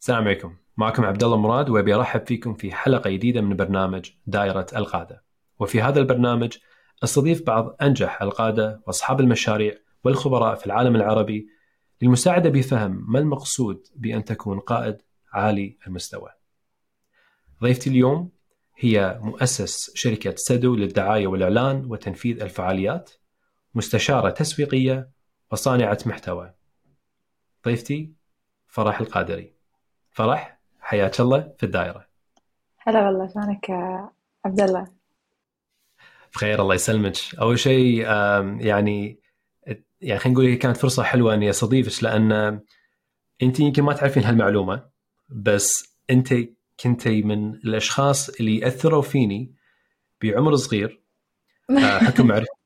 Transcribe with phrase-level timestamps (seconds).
[0.00, 4.66] السلام عليكم معكم عبد الله مراد وأبي أرحب فيكم في حلقة جديدة من برنامج دائرة
[4.76, 5.24] القادة
[5.58, 6.56] وفي هذا البرنامج
[7.04, 9.74] أستضيف بعض أنجح القادة وأصحاب المشاريع
[10.04, 11.48] والخبراء في العالم العربي
[12.02, 15.02] للمساعدة بفهم ما المقصود بأن تكون قائد
[15.32, 16.30] عالي المستوى.
[17.62, 18.30] ضيفتي اليوم
[18.76, 23.10] هي مؤسس شركة سدو للدعاية والإعلان وتنفيذ الفعاليات
[23.74, 25.10] مستشارة تسويقية
[25.52, 26.54] وصانعة محتوى.
[27.66, 28.12] ضيفتي
[28.66, 29.59] فرح القادري.
[30.20, 32.06] فرح حياك الله في الدائرة.
[32.78, 33.70] هلا والله شلونك
[34.44, 34.86] عبد الله؟
[36.34, 37.16] بخير الله يسلمك.
[37.40, 38.00] أول شيء
[38.60, 39.18] يعني
[40.00, 42.60] يعني خلينا نقول هي كانت فرصة حلوة إني أستضيفك لأن
[43.42, 44.82] أنت يمكن ما تعرفين هالمعلومة
[45.28, 46.34] بس أنت
[46.80, 49.54] كنتي من الأشخاص اللي اثروا فيني
[50.22, 51.02] بعمر صغير
[51.70, 52.60] آه، حكم معرفة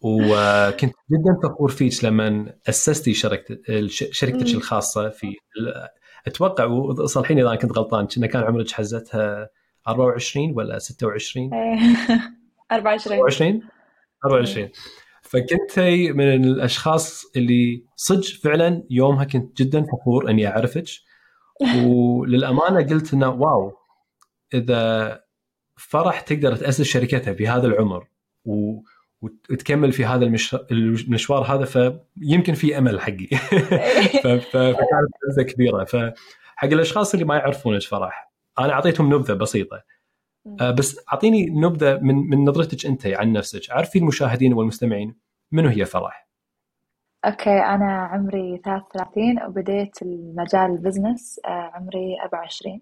[0.00, 5.36] وكنت جدا فخور فيك لما أسستي شركه شركتك الخاصة في
[6.26, 9.48] أتوقع وصلحيني إذا كنت غلطان كنا كان عمرك حزتها
[9.88, 11.50] 24 ولا 26
[12.72, 13.62] 24 24
[14.24, 14.70] 24
[15.22, 15.78] فكنت
[16.14, 20.84] من الأشخاص اللي صدق فعلا يومها كنت جدا فخور إني أعرفك.
[21.86, 23.72] وللأمانة قلت إنه واو
[24.54, 25.20] إذا
[25.76, 28.06] فرح تقدر تأسس شركتها بهذا العمر.
[28.44, 28.80] و...
[29.50, 30.24] وتكمل في هذا
[30.70, 33.26] المشوار هذا فيمكن في أمل حقي.
[34.52, 35.84] فكانت لذه كبيرة.
[35.84, 36.14] فحق
[36.64, 39.82] الأشخاص اللي ما يعرفونك فرح أنا أعطيتهم نبذة بسيطة.
[40.60, 43.70] آه، بس أعطيني نبذة من من نظرتك أنت عن نفسك.
[43.70, 45.14] عرفي المشاهدين والمستمعين
[45.52, 46.26] منو هي فرح؟
[47.24, 52.80] okay أنا عمري 33 وبديت المجال ال business آه، عمري 24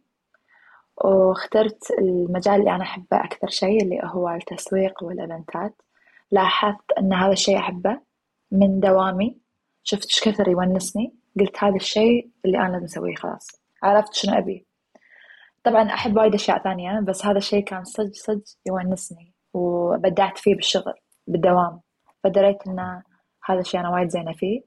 [0.97, 5.83] واخترت المجال اللي أنا أحبه أكثر شيء اللي هو التسويق والإيفنتات.
[6.31, 8.01] لاحظت أن هذا الشيء أحبه
[8.51, 9.39] من دوامي.
[9.83, 11.15] شفت إيش كثر يونسني.
[11.41, 13.63] قلت هذا الشيء اللي أنا لازم أسويه خلاص.
[13.83, 14.67] عرفت شنو أبي.
[15.65, 20.95] طبعا أحب وايد أشياء ثانية بس هذا الشيء كان صدق صدق يونسني وبدعت فيه بالشغل
[21.27, 21.81] بالدوام.
[22.25, 23.03] فدريت إن
[23.45, 24.61] هذا الشيء أنا وايد زينة فيه.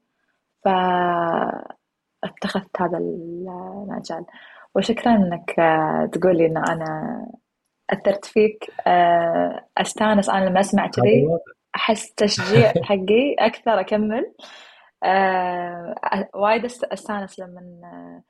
[0.64, 4.24] فاتخذت هذا المجال.
[4.74, 5.56] وشكرا إنك
[6.12, 7.26] تقولي إن أنا
[7.90, 8.70] أثرت فيك
[9.78, 11.28] أستانس أنا لما أسمع كذي.
[11.76, 14.32] أحس تشجيع حقي أكثر أكمل.
[16.34, 18.22] وايد أستانس لما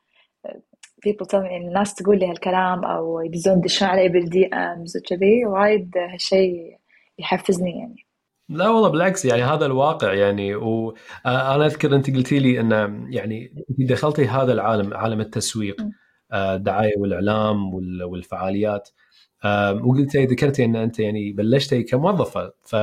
[1.07, 5.47] people tell me الناس تقول لي هالكلام أو يدزون يدشون علي بال DMs وكذي.
[5.47, 6.79] وايد هالشيء
[7.19, 8.07] يحفزني يعني.
[8.49, 10.55] لا والله بالعكس يعني هذا الواقع يعني.
[10.55, 12.71] وأنا أذكر أنت قلتي لي إن
[13.11, 15.77] يعني دخلتي هذا العالم عالم التسويق
[16.33, 18.89] الدعايه آه، والإعلام والفعاليات.
[19.85, 22.53] وقلتي ذكرتي إن أنت يعني بلشتي كموظفة.
[22.65, 22.77] ف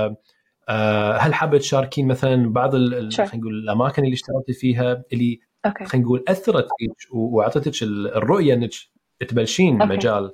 [0.69, 5.39] آه، هل حابة تشاركين مثلا بعض خلينا نقول الأماكن اللي اشتغلتي فيها اللي
[5.85, 8.71] خلينا نقول أثرت فيك وأعطتك الرؤية إنك
[9.27, 9.93] تبلشين أوكي.
[9.93, 10.31] مجال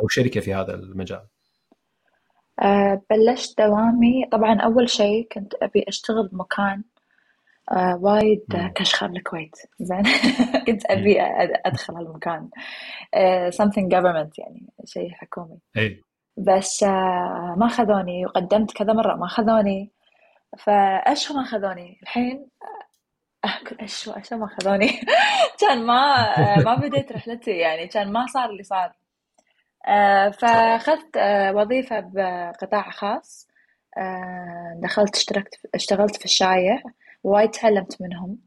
[0.00, 1.26] أو شركة في هذا المجال؟
[2.60, 4.28] أه بلشت دوامي.
[4.32, 6.82] طبعا أول شيء كنت أبي أشتغل بمكان
[7.72, 9.56] أه وايد كشخر الكويت.
[9.80, 10.02] زين.
[10.66, 11.20] كنت أبي
[11.66, 12.50] أدخل هالمكان.
[13.14, 15.58] أه something government يعني شيء حكومي.
[15.76, 16.02] إي.
[16.36, 19.90] بس أه ما خذوني وقدمت كذا مرة ما خذوني
[20.58, 22.48] فأيش ما خذوني الحين
[23.44, 25.00] اكل إيش إيش ما خذوني
[25.60, 28.92] كان ما ما بديت رحلتي يعني كان ما صار اللي صار.
[29.88, 33.48] آه، فأخذت آه، وظيفة بقطاع خاص.
[33.98, 36.82] آه، دخلت اشتركت اشتغلت في الشايع
[37.24, 38.38] وايد تعلمت منهم.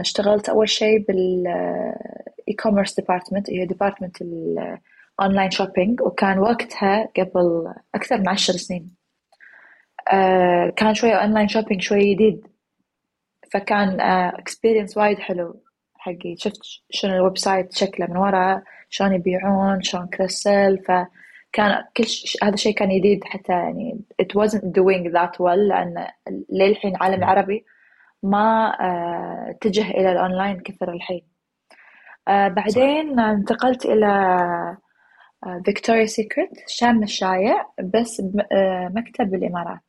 [0.00, 8.18] اشتغلت أول شيء بال e-commerce department هي department ال online shopping وكان وقتها قبل أكثر
[8.18, 8.94] من عشر سنين.
[10.76, 12.46] كان شوية online shopping شوي جديد.
[13.52, 15.60] فكان experience آه، وايد حلو.
[15.98, 16.60] حقي شفت
[16.90, 20.78] شنو ال website شكله من ورا شلون يبيعون شلون كريسل
[21.54, 22.38] فكان كل ش...
[22.42, 26.06] هذا الشيء كان جديد حتى يعني it wasn't doing that well لأن
[26.52, 27.64] للحين العالم العربي
[28.22, 31.22] ما uh, اتجه إلى الأونلاين كثر الحين.
[32.30, 33.22] uh, بعدين صح.
[33.22, 34.76] انتقلت إلى
[35.64, 38.22] Victoria's Secret شام الشايع بس
[38.90, 39.80] مكتب بالإمارات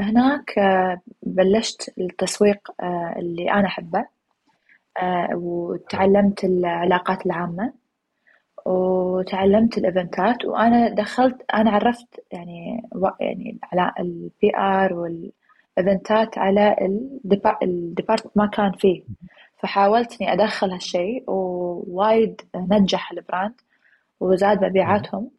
[0.00, 4.06] هناك آه، بلشت التسويق آه، اللي أنا أحبه
[5.02, 7.72] آه، وتعلمت العلاقات العامة.
[8.68, 12.82] وتعلمت الإيفنتات وأنا دخلت أنا عرفت يعني
[13.20, 16.76] يعني على ال PR والإيفنتات على
[17.62, 19.02] ال department ما كان فيه.
[19.58, 23.54] فحاولت إني أدخل هالشيء ووايد نجح ال brand
[24.20, 25.30] وزاد مبيعاتهم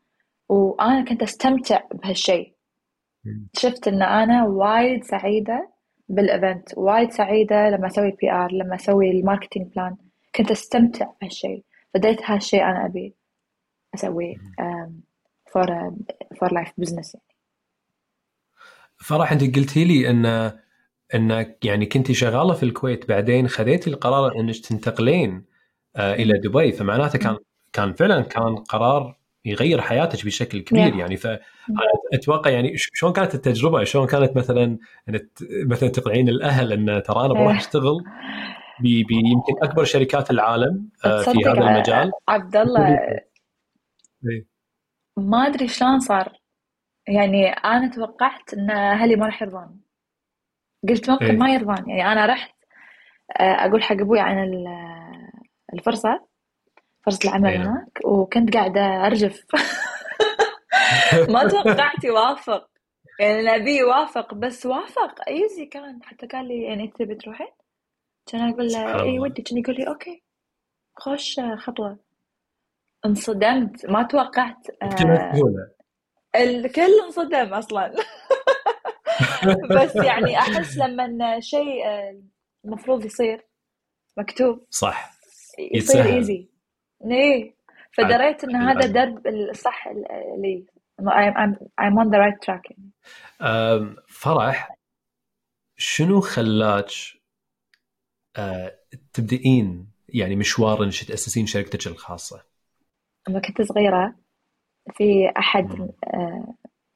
[0.49, 2.53] وأنا كنت أستمتع بهالشيء.
[3.57, 5.69] شفت إن أنا وايد سعيدة
[6.09, 9.95] بال event وايد سعيدة لما أسوي PR لما أسوي ال marketing plan
[10.35, 11.63] كنت أستمتع بهالشيء.
[11.95, 13.18] بديت هالشيء أنا ابي
[13.99, 14.35] اسويه
[15.53, 15.91] for
[16.39, 17.25] for life business يعني.
[18.97, 20.51] فرح انت قلتي لي إن
[21.15, 25.45] إنك يعني كنتي شغالة في الكويت بعدين خذيتي القرار إنك تنتقلين
[25.95, 26.71] آه، إلى دبي.
[26.71, 27.37] فمعناته كان
[27.73, 29.15] كان فعلا كان قرار
[29.45, 31.17] يغير حياتك بشكل كبير يعني.
[31.17, 34.77] فاتوقع يعني شلون كانت التجربة؟ شلون كانت مثلا
[35.65, 38.03] مثلا تقنعين الأهل إن ترى أنا بروح أشتغل
[38.81, 42.99] بيمكن أكبر شركات العالم آه، في هذا المجال؟ عبد الله
[44.25, 44.45] إيه.
[45.17, 46.39] ما أدري شلون صار.
[47.07, 49.81] يعني أنا توقعت إن أهلي ما راح يرضون.
[50.89, 51.37] قلت ممكن إيه.
[51.37, 51.89] ما يرضون.
[51.89, 52.55] يعني أنا رحت
[53.39, 54.65] آه، أقول حق أبوي عن
[55.73, 56.27] الفرصة
[57.05, 57.57] فرصة العمل أيه.
[57.57, 59.45] هناك وكنت قاعدة أرجف.
[61.33, 62.69] ما توقعت يوافق.
[63.19, 65.27] يعني نبي يوافق بس وافق.
[65.27, 67.47] easy كان حتى قال لي يعني أنت تبي تروحين؟
[68.31, 69.41] كان أقول له إي ودي.
[69.41, 70.23] كان يقول لي okay.
[70.95, 72.08] خوش خطوة.
[73.05, 75.51] انصدمت ما توقعت آه
[76.35, 77.95] الكل انصدم أصلا.
[79.75, 82.21] بس يعني أحس لما شيء آه،
[82.65, 83.47] المفروض يصير
[84.17, 84.65] مكتوب.
[84.69, 85.11] صح.
[85.71, 86.49] يصير easy
[87.11, 87.55] إيه.
[87.91, 89.87] فدريت إن هذا درب الصح
[90.37, 90.65] لي.
[91.01, 92.73] I'm, I'm on the right track.
[94.07, 94.75] فرح
[95.77, 96.91] شنو خلاك
[98.35, 98.79] آه،
[99.13, 102.48] تبدئين؟ يعني مشوار إنك تأسسين شركتك الخاصة؟
[103.29, 104.15] لما كنت صغيرة
[104.93, 106.53] في أحد آه،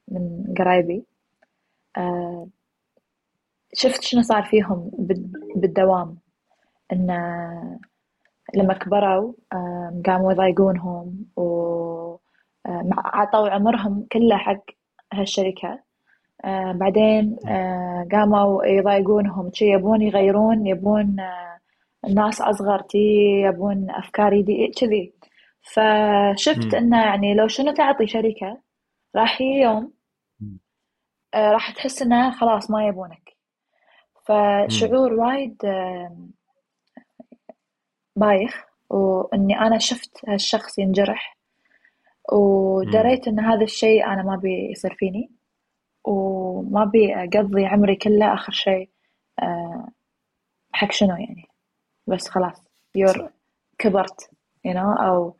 [0.07, 1.05] من قرايبي
[1.97, 2.47] آه،
[3.73, 4.91] شفت شنو صار فيهم
[5.55, 6.17] بالدوام.
[6.93, 7.07] إن
[8.55, 9.33] لما كبروا
[10.05, 12.17] قاموا يضايقونهم و
[12.97, 14.63] عطوا عمرهم كله حق
[15.13, 15.79] هالشركة.
[16.73, 17.35] بعدين
[18.11, 19.51] قاموا يضايقونهم.
[19.53, 21.15] شي يبون يغيرون يبون
[22.09, 22.97] ناس أصغر تي
[23.41, 25.13] يبون أفكار دي كذي.
[25.63, 28.61] فشفت إنه يعني لو شنو تعطي شركة
[29.15, 29.93] راح يوم
[31.35, 33.33] راح تحس إنه خلاص ما يبونك.
[34.25, 35.57] فشعور وايد
[38.15, 41.37] بايخ وإني أنا شفت هالشخص ينجرح
[42.31, 45.31] ودريت إن هذا الشيء أنا ما بي يصير فيني
[46.05, 48.89] وما بي أقضي عمري كله آخر شيء
[49.41, 49.87] آه،
[50.71, 51.47] حق شنو يعني.
[52.07, 53.29] بس خلاص you're
[53.77, 54.29] كبرت
[54.67, 55.35] you know أو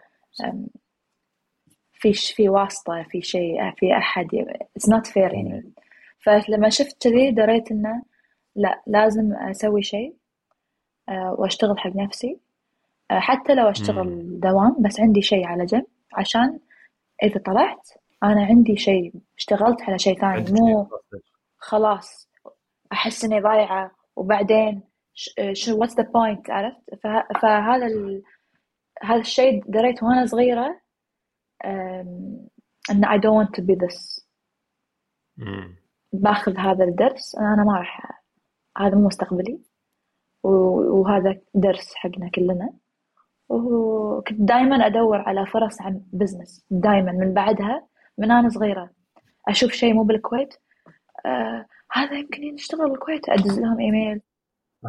[1.93, 4.27] في في واسطة في شيء في أحد
[4.79, 5.73] it's not fair يعني.
[6.19, 8.03] فلما شفت كذي دريت إنه
[8.55, 10.15] لا لازم أسوي شيء
[11.09, 12.39] آه، وأشتغل حق نفسي.
[13.11, 15.85] آه، حتى لو أشتغل دوام بس عندي شيء على جنب.
[16.13, 16.59] عشان
[17.23, 17.89] إذا طلعت
[18.23, 20.45] أنا عندي شيء اشتغلت على شيء ثاني.
[20.51, 20.87] مو
[21.57, 22.29] خلاص
[22.91, 23.91] أحس إني ضايعة.
[24.15, 24.81] وبعدين
[25.53, 26.95] شو what's the point عرفت؟
[27.41, 27.87] فهذا.
[29.03, 30.81] هذا الشيء دريت وأنا صغيرة
[31.65, 34.25] إن I don't want to be this.
[36.13, 38.23] باخذ هذا الدرس أنا ما راح
[38.77, 39.59] هذا مو مستقبلي
[40.43, 42.73] وهذا درس حقنا كلنا.
[43.49, 48.89] وكنت دائما أدور على فرص عن بزنس دائما من بعدها من أنا صغيرة
[49.47, 50.53] أشوف شيء مو بالكويت
[51.25, 54.21] آه هذا يمكن يشتغل بالكويت أدز لهم إيميل.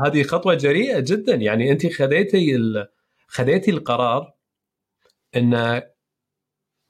[0.06, 1.34] هذه خطوة جريئة جدا.
[1.34, 2.88] يعني أنت خذيتي ال...
[3.26, 4.34] خذيتي القرار
[5.36, 5.82] إن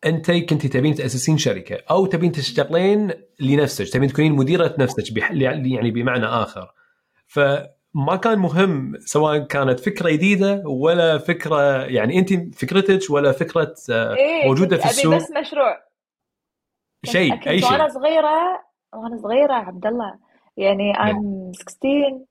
[0.06, 5.16] انت كنت تبين تأسسين شركة أو تبين تشتغلين لنفسك تبين تكونين مديرة نفسك.
[5.32, 6.72] يعني بمعنى آخر.
[7.26, 7.40] ف
[7.94, 14.14] ما كان مهم سواء كانت فكرة جديدة ولا فكرة يعني أنت فكرتك ولا فكرة آه،
[14.14, 15.14] إيه موجودة في السوق.
[15.14, 15.84] بس مشروع.
[17.04, 17.72] شيء أي شيء.
[17.72, 18.62] وأنا صغيرة
[18.94, 20.18] وأنا صغيرة عبد الله.
[20.56, 22.24] يعني I'm 16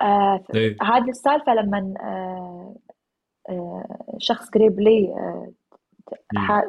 [0.00, 0.76] آه إيه.
[0.82, 2.76] هذه السالفة لما آه
[4.18, 5.52] شخص قريب لي آه,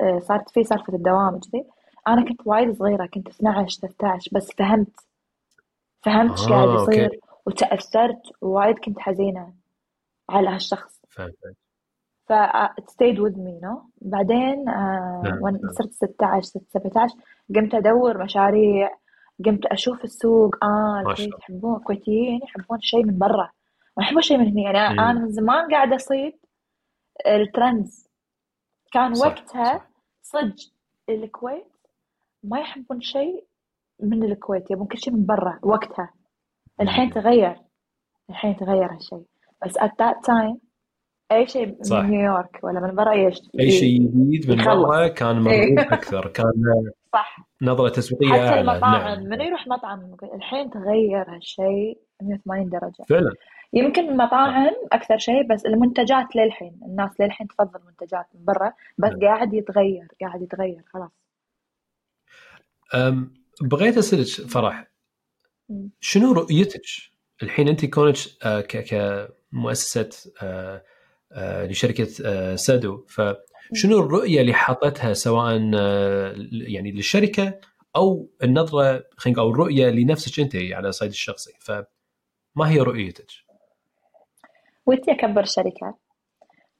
[0.04, 1.66] آه، صارت في سالفه الدوام كذي
[2.08, 5.00] أنا كنت وايد صغيرة كنت 12 13 بس فهمت.
[6.02, 7.20] فهمت إيش آه قاعد يصير أوكي.
[7.46, 9.54] وتأثرت ووايد كنت حزينة
[10.30, 11.02] على هالشخص.
[11.10, 11.36] فهمت
[12.28, 12.34] ف
[12.92, 13.68] stayed with me
[14.02, 17.16] بعدين آه وأنا صرت 16 17
[17.56, 18.90] قمت أدور مشاريع
[19.46, 23.50] قمت أشوف السوق آه الكويت يحبون الكويتيين يحبون شيء من برا.
[23.98, 26.34] ما يحبون شيء من هنا يعني أنا من زمان قاعدة أصيد
[27.28, 28.10] الترندز
[28.92, 29.28] كان صح.
[29.28, 29.88] وقتها
[30.22, 30.56] صدق
[31.10, 31.68] الكويت
[32.44, 33.46] ما يحبون شيء
[34.00, 36.14] من الكويت يبون كل شيء من برا وقتها
[36.82, 37.56] الحين تغير
[38.30, 39.26] الحين تغير هالشيء
[39.66, 40.66] بس at that time
[41.32, 41.98] أي شيء صح.
[41.98, 45.80] من نيويورك ولا من برا إيش أي شيء جديد من برا كان مرغوب إيه.
[45.98, 46.54] أكثر كان
[47.14, 49.24] صح نظرة تسويقية حتى المطاعم نعم.
[49.24, 53.04] من يروح مطعم الحين تغير هالشيء 180 درجة.
[53.10, 53.34] فعلا.
[53.74, 59.20] يمكن المطاعم أكثر شيء بس المنتجات للحين الناس للحين تفضل منتجات من برا بس نعم.
[59.20, 61.12] قاعد يتغير قاعد يتغير خلاص.
[63.62, 64.88] بغيت أسألك فرح.
[66.00, 66.82] شنو رؤيتك؟
[67.44, 70.10] الحين أنت كونك آه، كمؤسسة
[70.42, 70.84] آه،
[71.32, 72.06] آه، لشركة
[72.56, 75.56] سادو فشنو الرؤية اللي حاطتها سواء
[76.52, 77.60] يعني للشركة
[77.96, 81.52] أو النظرة خلينا أو الرؤية لنفسك أنت على الصعيد الشخصي؟
[82.56, 83.28] فما هي رؤيتك؟
[84.86, 85.96] ودي أكبر شركة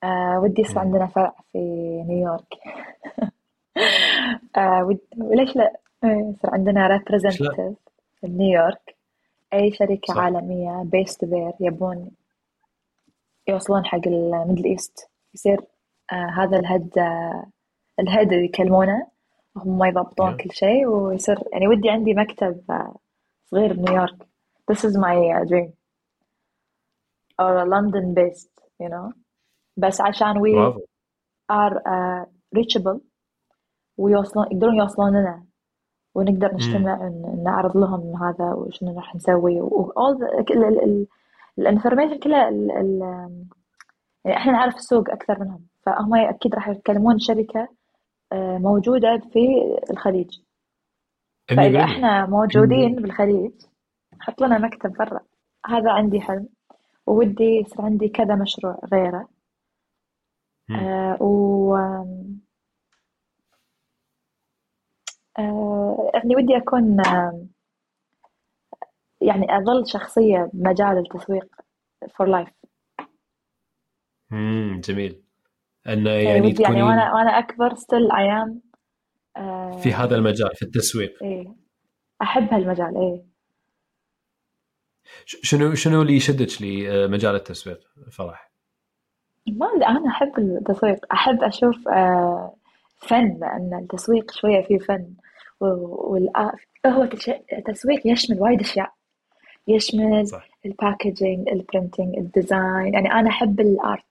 [0.04, 0.80] آه ودي يصير.
[0.80, 1.58] عندنا فرع في
[2.08, 2.54] نيويورك
[4.58, 4.98] آه.
[5.18, 7.52] وليش لا آه، يصير عندنا representative
[8.22, 8.96] في نيويورك
[9.54, 10.18] أي شركة صح.
[10.18, 12.12] عالمية based there يبون
[13.48, 15.62] يوصلون حق ال Middle East يصير
[16.12, 17.46] آه هذا ال head آه
[18.00, 19.08] اللي يكلمونه
[19.58, 20.44] هم يضبطون Yeah.
[20.44, 22.96] كل شيء ويصير يعني ودي عندي مكتب آه
[23.46, 24.16] صغير بنيويورك
[24.72, 25.70] this is my uh, dream.
[27.40, 29.12] Or London based you know.
[29.78, 30.80] بس عشان we
[31.52, 32.26] are uh,
[32.58, 33.00] reachable
[33.98, 35.46] ويوصلون يقدرون يوصلون لنا
[36.16, 39.62] ونقدر نجتمع ونعرض لهم هذا وشنو راح نسوي.
[39.62, 41.08] و all the ال- ال- ال-
[41.60, 43.46] الانفورميشن كلها ال- ال-
[44.26, 45.66] يعني إحنا نعرف السوق أكثر منهم.
[45.82, 47.68] فهم أكيد راح يتكلمون شركة
[48.32, 49.40] آه، موجودة في
[49.92, 50.40] الخليج.
[51.52, 51.84] 100%.
[51.84, 53.52] إحنا موجودين بالخليج
[54.20, 55.20] حط لنا مكتب برا.
[55.66, 56.48] هذا عندي حلم
[57.08, 59.30] وودي يصير عندي كذا مشروع غيره.
[60.72, 61.76] آه و
[65.40, 67.50] آه يعني ودي أكون آم،
[69.22, 71.56] يعني أظل شخصية بمجال التسويق
[72.06, 72.52] for life.
[74.32, 74.82] مم.
[74.84, 75.24] جميل.
[75.88, 78.60] انه يعني يعني ودي يعني وأنا وأنا أكبر still I am
[79.38, 81.24] آه في هذا المجال في التسويق.
[81.24, 81.56] إيه.
[82.22, 83.22] أحب هالمجال إيه.
[83.22, 83.35] ش-
[85.26, 87.80] شنو شنو اللي يشدك لمجال التسويق؟
[88.12, 88.52] فرح؟
[89.48, 91.06] ما أنا أحب التسويق.
[91.14, 92.56] أحب أشوف آه
[92.98, 95.14] فن لأن التسويق شوية فيه فن.
[95.60, 96.52] والآ
[96.86, 97.04] هو
[97.58, 98.94] التسويق يشمل وايد أشياء.
[99.68, 100.48] يشمل صح.
[100.66, 104.06] ال packaging ال printing ال design يعني أنا أحب ال art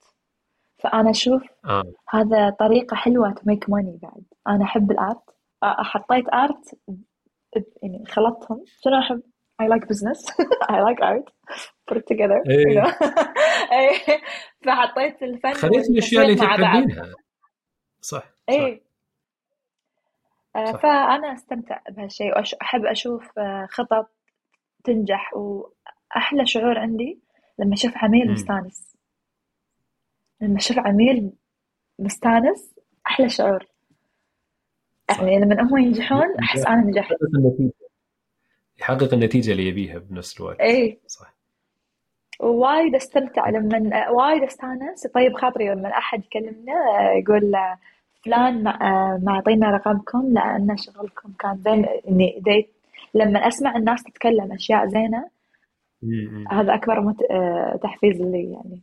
[0.79, 1.85] فأنا أشوف آه.
[2.09, 4.23] هذا طريقة حلوة to make money بعد.
[4.49, 5.31] أنا أحب ال art
[5.63, 6.79] آه، حطيت art
[7.83, 8.65] يعني خلطتهم.
[8.81, 9.23] شنو أحب؟
[9.63, 10.21] I like business.
[10.75, 11.27] I like art.
[11.87, 12.81] Put it together you إيه.
[12.83, 12.91] know.
[13.73, 14.21] إيه.
[14.65, 17.13] فحطيت الفن خليت الأشياء اللي تحبينها.
[18.01, 18.83] صح إيه.
[20.57, 20.81] آه، صح.
[20.81, 24.11] فأنا أستمتع بهالشيء وأحب أشوف آه، خطط
[24.85, 27.21] تنجح وأحلى شعور عندي
[27.59, 28.33] لما أشوف عميل.
[28.33, 28.97] مستانس.
[30.41, 31.33] لما أشوف عميل
[31.99, 32.75] مستانس
[33.07, 33.67] أحلى شعور.
[35.11, 37.13] يعني لما هم ينجحون أحس أنا نجحت.
[37.39, 37.84] النتيجة.
[38.81, 40.61] يحقق النتيجة اللي يبيها بنفس الوقت.
[40.61, 40.99] إيه.
[41.07, 41.35] صح.
[42.41, 45.07] وايد استمتع لما وايد استانس.
[45.07, 46.73] طيب خاطري لما أحد يكلمنا
[47.13, 47.53] يقول
[48.25, 48.63] فلان
[49.25, 51.87] ما أعطينا رقمكم لأن شغلكم كان زين.
[52.09, 52.71] إني ديت
[53.15, 55.29] لما أسمع الناس تتكلم أشياء زينة.
[56.51, 57.23] هذا أكبر مت...
[57.31, 58.83] آه، تحفيز لي يعني.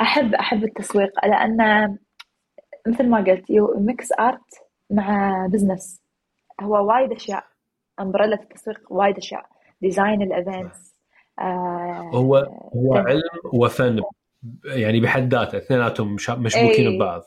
[0.00, 1.58] احب أحب التسويق لأن
[2.86, 6.02] مثل ما قلت you mix art مع business
[6.60, 7.44] هو وايد أشياء.
[8.00, 9.46] umbrella التسويق وايد أشياء
[9.82, 10.94] design ال events
[11.38, 12.36] آه هو
[12.76, 13.20] هو تم- علم
[13.52, 14.02] وفن
[14.64, 16.96] يعني بحد ذاته اثنيناتهم مش- مشبوكين إيه.
[16.96, 17.22] ببعض.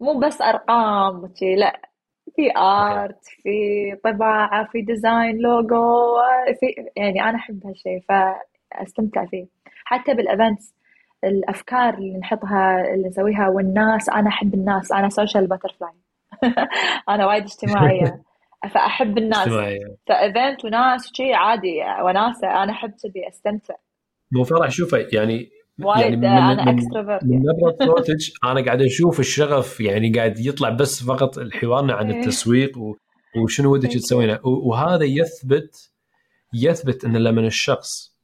[0.00, 1.80] مو بس أرقام وشي لا.
[2.36, 3.52] في art في
[4.04, 6.16] طباعة في design logo
[6.60, 9.46] في يعني أنا أحب هالشيء فأستمتع فيه.
[9.84, 10.74] حتى بال events
[11.24, 15.90] الأفكار اللي نحطها اللي نسويها والناس أنا أحب الناس أنا social butterfly
[17.08, 18.22] أنا وايد اجتماعية.
[18.70, 19.48] فأحب الناس
[20.06, 23.74] ف event وناس وشي عادي وناسة أنا أحب كذي أستمتع
[24.32, 25.50] مو فرح شوفه يعني
[25.80, 30.68] وايد يعني أنا من extrovert من نبرة صوتك أنا قاعد أشوف الشغف يعني قاعد يطلع
[30.68, 32.20] بس فقط حوارنا عن إيه.
[32.20, 32.78] التسويق.
[33.36, 33.94] وشنو ودك you.
[33.94, 35.92] تسوينه وهذا يثبت
[36.54, 38.16] يثبت إن لما الشخص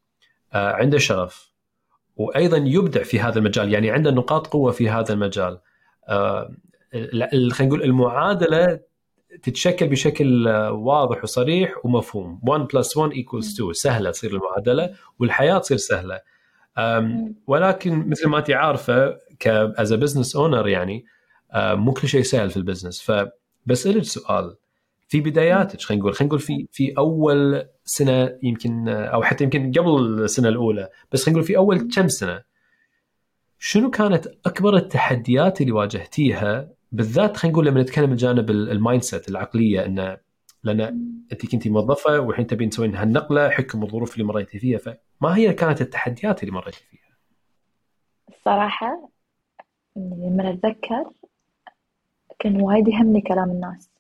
[0.55, 1.53] آه، عنده شغف
[2.17, 5.59] وأيضا يبدع في هذا المجال يعني عنده نقاط قوة في هذا المجال
[6.09, 6.55] آه،
[6.93, 8.81] خلينا نقول المعادلة
[9.43, 12.41] تتشكل بشكل آه، واضح وصريح ومفهوم.
[12.47, 16.21] 1 plus 1 equals 2 سهلة تصير المعادلة والحياة تصير سهلة.
[17.47, 21.05] ولكن مثل ما انت عارفة ك as business owner يعني
[21.53, 23.03] آه، مو كل شيء سهل في ال business.
[23.03, 24.57] فبسألك سؤال.
[25.09, 29.73] في بداياتك خلينا نقول خلينا نقول في في أول سنة يمكن آه، أو حتى يمكن
[29.73, 32.43] قبل السنة الأولى بس خلينا نقول في أول كم سنة
[33.59, 39.03] شنو كانت أكبر التحديات اللي واجهتيها بالذات خلينا نقول لما نتكلم من جانب ال- المايند
[39.03, 40.17] سيت العقلية انه
[40.63, 40.81] لأن
[41.33, 45.81] أنت كنتي موظفة والحين تبين تسوين هالنقلة حكم الظروف اللي مريتي فيها فما هي كانت
[45.81, 47.17] التحديات اللي مريتي فيها؟
[48.29, 49.09] الصراحة
[49.97, 51.11] لما أتذكر
[52.39, 53.91] كان وايد يهمني كلام الناس.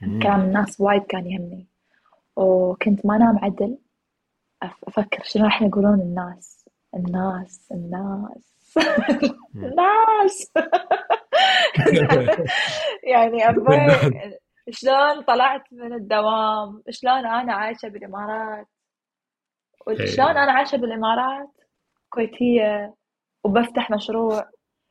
[0.00, 1.66] كلام الناس وايد كان يهمني.
[2.36, 3.78] وكنت ما أنام عدل
[4.62, 6.64] أفكر شنو راح يقولون الناس.
[6.94, 8.49] الناس الناس.
[9.54, 10.52] الناس
[13.12, 13.76] يعني أبوي
[14.70, 18.66] شلون طلعت من الدوام؟ شلون أنا عايشة بالإمارات؟
[20.04, 21.48] شلون أنا عايشة بالإمارات؟
[22.08, 22.94] كويتية.
[23.44, 24.50] وبفتح مشروع.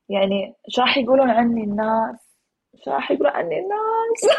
[0.10, 2.38] يعني شو راح يقولون عني الناس؟
[2.86, 4.38] شو راح يقولون عني الناس؟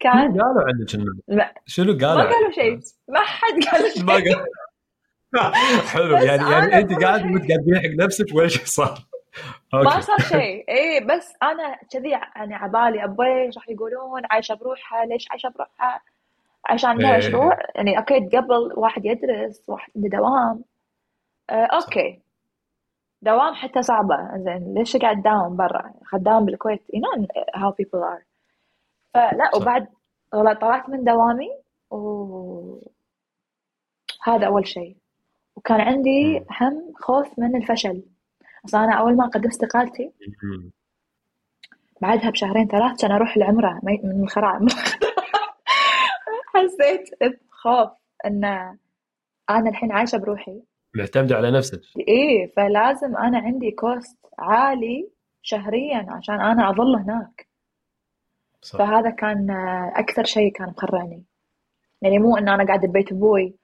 [0.00, 0.94] كان قالوا عنك
[1.28, 2.80] الناس شنو قالوا ما قالوا شيء.
[3.08, 4.04] ما حد قال شيء.
[5.92, 6.16] حلو.
[6.16, 8.98] يعني يعني انت قاعد متقدمين حق نفسك ولا شيء صار؟
[9.72, 10.64] ما صار شيء.
[10.76, 16.00] اي بس أنا كذي يعني عبالي أبوي إيش راح يقولون عايشة بروحها ليش عايشة بروحها؟
[16.66, 20.64] عشان عندها مشروع يعني okay قبل واحد يدرس واحد عنده دوام.
[21.50, 22.20] آه okay.
[23.22, 24.16] دوام حتى صعبة.
[24.36, 26.80] زين ليش قاعد تداوم برا؟ خدام بالكويت.
[26.80, 28.24] You know how people are.
[29.14, 29.50] فلا
[30.34, 31.50] وبعد طلعت من دوامي
[31.90, 32.90] و
[34.22, 34.96] هذا أول شيء.
[35.56, 38.02] وكان عندي هم خوف من الفشل.
[38.64, 40.12] أصلا أنا أول ما قدمت استقالتي
[42.02, 44.60] بعدها بشهرين ثلاث كان أروح العمرة من الخراع
[46.54, 47.90] حسيت بخوف
[48.26, 48.44] أن
[49.50, 50.62] أنا الحين عايشة بروحي.
[50.94, 51.80] معتمدة على نفسك.
[52.08, 55.10] إيه فلازم أنا عندي كوست عالي
[55.42, 57.48] شهريا عشان أنا أظل هناك.
[58.62, 58.78] صح.
[58.78, 59.50] فهذا كان
[59.96, 61.24] أكثر شيء كان مخرعني.
[62.02, 63.54] يعني مو إن أنا قاعدة ببيت أبوي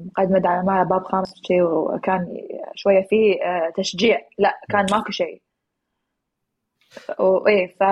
[0.00, 2.26] ومقدمة دعم باب خامس شيء وكان
[2.74, 4.20] شوية فيه آه، تشجيع.
[4.38, 5.42] لا كان ماكو شيء
[7.18, 7.82] وايه ف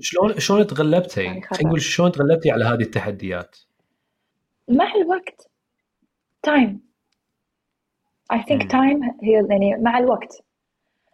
[0.00, 3.56] شلون شلون تغلبتي؟ يعني نقول شلون تغلبتي على هذه التحديات؟
[4.68, 5.50] مع الوقت.
[6.42, 6.86] time
[8.32, 10.44] I think time هي يعني مع الوقت.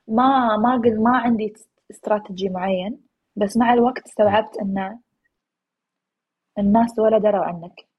[0.09, 1.55] ما ما قد ما عندي
[1.91, 3.01] استراتيجي معين
[3.37, 4.99] بس مع الوقت استوعبت إن
[6.59, 7.92] الناس ولا دروا عنك.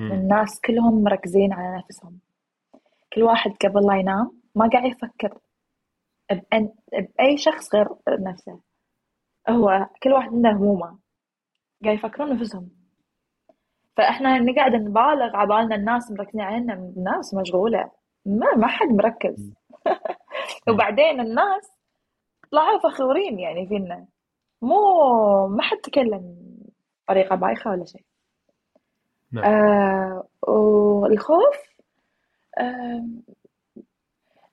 [0.00, 2.20] الناس كلهم مركزين على نفسهم.
[3.12, 5.38] كل واحد قبل لا ينام ما قاعد يفكر
[6.30, 8.60] بأن بأي شخص غير نفسه.
[9.48, 10.98] هو كل واحد عنده همومه.
[11.84, 12.70] قاعد يفكرون نفسهم.
[13.96, 16.74] فإحنا نقعد نبالغ عبالنا الناس مركزين علينا.
[16.74, 17.90] الناس مشغولة.
[18.26, 19.54] ما ما حد مركز.
[20.68, 21.70] وبعدين الناس
[22.52, 24.06] طلعوا فخورين يعني فينا.
[24.62, 26.36] مو ما حد تكلم
[27.08, 28.09] بطريقة بايخة ولا شيء.
[29.32, 29.44] نعم.
[29.44, 31.56] آه والخوف
[32.58, 33.04] آه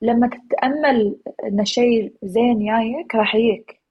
[0.01, 3.81] لما تتأمل إن شيء زين جايك راح يجيك.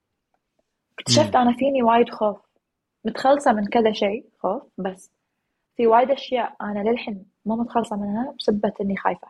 [0.99, 2.37] اكتشفت أنا فيني وايد خوف.
[3.05, 5.11] متخلصة من كذا شيء خوف بس.
[5.77, 9.29] في وايد أشياء أنا للحين ما متخلصة منها بسبة إني خايفة.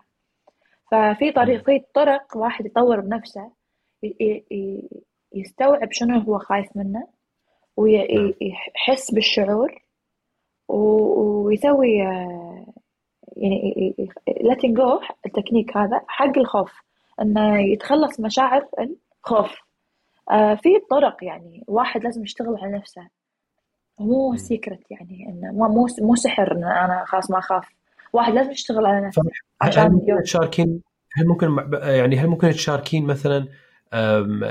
[0.90, 3.50] ففي طريق في طرق واحد يطور بنفسه
[5.32, 7.06] يستوعب شنو هو خايف منه
[7.76, 9.82] ويحس بالشعور
[10.68, 11.96] ويسوي
[13.36, 13.94] يعني
[14.28, 16.72] letting go التكنيك هذا حق الخوف
[17.22, 18.68] إنه يتخلص مشاعر
[19.24, 19.58] الخوف.
[20.30, 23.08] آه، في طرق يعني واحد لازم يشتغل على نفسه.
[23.98, 27.68] مو سيكرت يعني إنه مو مو سحر ان أنا خلاص ما أخاف.
[28.12, 29.22] واحد لازم يشتغل على نفسه.
[29.62, 30.82] هل ممكن تشاركين
[31.16, 33.48] هل ممكن يعني هل ممكن تشاركين مثلا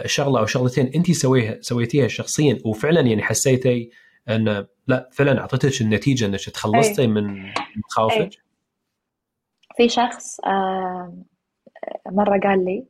[0.06, 3.90] شغلة أو شغلتين انت سويها سويتيها شخصيا وفعلا يعني حسيتي
[4.30, 7.08] أن لا فعلا اعطتك النتيجة أنك تخلصتي أي.
[7.08, 8.30] من مخاوفك؟
[9.78, 10.40] في شخص
[12.06, 12.86] مرة قال لي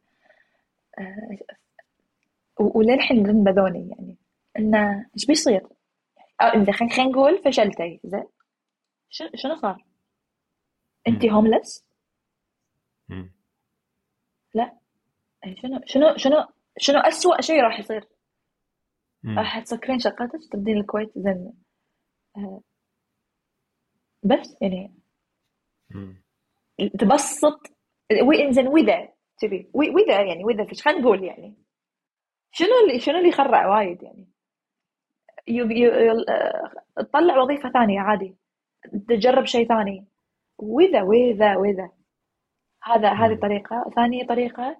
[2.60, 4.18] وللحين ذنبذوني يعني
[4.60, 5.68] انه إيش بيصير؟
[6.42, 8.26] انت خلينا نقول فشلتي زين
[9.10, 9.86] شنو صار؟
[11.08, 11.86] أنت هوملس؟
[14.54, 14.78] لا
[15.62, 16.46] شنو شنو شنو
[16.78, 18.08] شنو اسوء شيء راح يصير؟
[19.38, 21.54] راح تسكرين شقتك تردين الكويت زين.
[22.38, 22.62] آه،
[24.24, 24.94] بس يعني
[27.00, 27.76] تبسط.
[28.50, 31.56] زين واذا تبي؟ واذا يعني واذا فيش خلينا نقول يعني.
[32.52, 34.28] شنو اللي شنو اللي يخرع وايد يعني؟
[36.98, 38.36] تطلع وظيفة ثانية عادي.
[39.10, 40.08] تجرب شيء ثاني.
[40.58, 41.90] وإذا وإذا وإذا
[42.84, 43.92] هذا هذه طريقة.
[43.96, 44.78] ثانية طريقة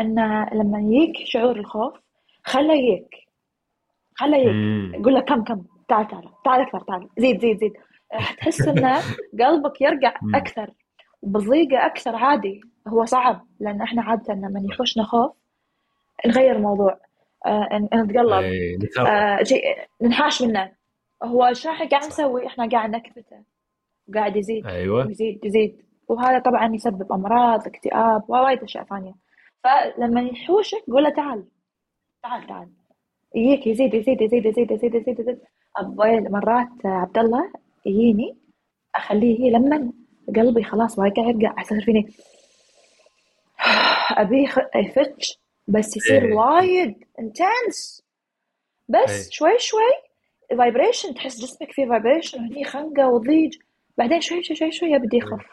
[0.00, 0.14] أن
[0.52, 2.00] لما يجيك شعور الخوف
[2.44, 3.27] خله يجيك.
[4.18, 7.08] خله يجيك قول له كم كم؟ تعال تعال تعال أكثر تعال.
[7.18, 7.72] زيد زيد زيد.
[8.38, 8.94] تحس أن
[9.40, 10.70] قلبك يرجع أكثر
[11.22, 12.60] بضيقة أكثر عادي.
[12.88, 15.32] هو صعب لأن إحنا عادة لما يحوشنا خوف
[16.26, 17.00] نغير الموضوع
[17.46, 18.32] آه نتقلب.
[18.32, 18.78] إيه،.
[19.00, 19.38] آه
[20.02, 20.72] ننحاش منه.
[21.22, 23.42] هو إيش راح قاعد نسوي إحنا قاعد نكبته
[24.08, 25.10] وقاعد يزيد أيوه.
[25.10, 25.82] يزيد يزيد.
[26.08, 29.14] وهذا طبعا يسبب أمراض اكتئاب ووايد أشياء ثانية.
[29.64, 31.44] فلما يحوشك قول له تعال
[32.22, 32.77] تعال تعال.
[33.38, 35.38] يجيك يزيد يزيد يزيد يزيد يزيد يزيد يزيد
[36.30, 37.52] مرات عبد الله
[37.86, 38.36] يجيني
[38.94, 39.92] أخليه لما
[40.36, 42.08] قلبي خلاص واقع يرقع يصير فيني
[44.22, 46.34] أبيه يفتش بس يصير إيه.
[46.34, 48.02] وايد intense
[48.88, 49.30] بس إيه.
[49.30, 49.90] شوي شوي
[50.58, 53.56] vibration تحس جسمك فيه vibration وهني خنقة وضيج.
[53.98, 55.46] بعدين شوي شوي شوي شوي يبدي يخف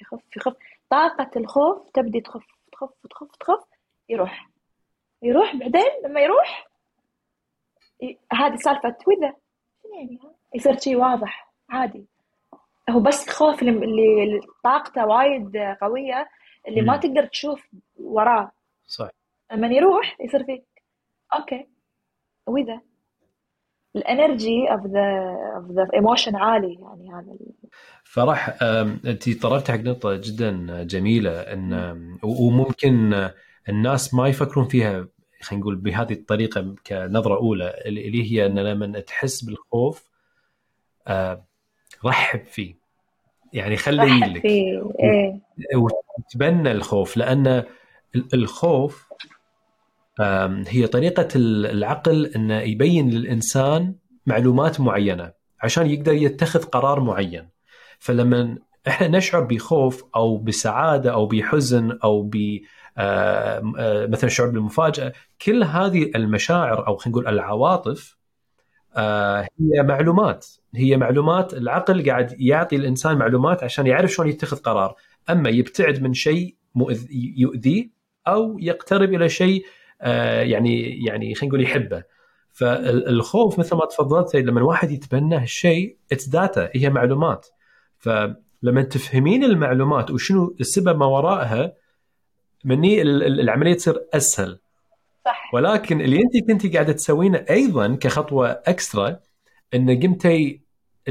[0.00, 0.56] يخف يخف.
[0.90, 3.64] طاقة الخوف تبدي تخف تخف تخف تخف
[4.08, 4.50] يروح.
[5.22, 6.73] يروح بعدين لما يروح
[8.32, 9.34] هذه سالفة وإذا
[9.82, 12.04] شنو يعني؟ ها؟ يصير شيء واضح عادي.
[12.90, 16.28] هو بس الخوف اللي, طاقته وايد قوية
[16.68, 16.96] اللي ما.
[16.96, 18.50] تقدر تشوف وراه.
[18.86, 19.08] صح
[19.52, 20.64] لما يروح يصير فيك
[21.38, 21.66] okay
[22.46, 22.80] وإذا؟
[23.96, 27.68] ال energy of the of the emotion عالي يعني هذا ال-
[28.04, 28.58] فرح
[29.06, 31.72] انت طرقت حق نقطة جدا جميلة إن
[32.22, 33.28] وممكن
[33.68, 35.08] الناس ما يفكرون فيها
[35.44, 40.04] خلينا نقول بهذه الطريقة كنظرة أولى اللي هي أن لما تحس بالخوف
[41.08, 41.44] أه،
[42.04, 42.74] رحب فيه.
[43.52, 45.40] يعني خليه رحب لك فيه إيه.
[46.18, 49.08] وتبنى الخوف لأن ال- الخوف
[50.68, 53.94] هي طريقة ال- العقل انه يبين للإنسان
[54.26, 57.48] معلومات معينة عشان يقدر يتخذ قرار معين.
[57.98, 62.60] فلما إحنا نشعر بخوف أو بسعادة أو بحزن أو آه، آه،
[64.08, 65.12] مثلا شعور بالمفاجأة.
[65.42, 68.16] كل هذه المشاعر أو خلينا نقول العواطف
[68.96, 70.46] آه، هي معلومات.
[70.74, 74.94] هي معلومات العقل قاعد يعطي الإنسان معلومات عشان يعرف شلون يتخذ قرار.
[75.30, 76.56] أما يبتعد من شيء
[77.36, 77.90] يؤذيه
[78.28, 79.64] أو يقترب إلى شيء
[80.02, 82.02] آه، يعني يعني خلينا نقول يحبه.
[82.52, 87.46] فالخوف مثل ما تفضلت لما الواحد يتبنى هالشيء it's data هي معلومات.
[87.98, 91.72] فلما تفهمين المعلومات وشنو السبب ما وراءها
[92.64, 94.58] مني ال- ال- العملية تصير أسهل.
[95.24, 95.50] صح.
[95.54, 99.16] ولكن اللي أنت كنتي قاعدة تسوينه أيضا كخطوة extra
[99.74, 100.60] إن قمتي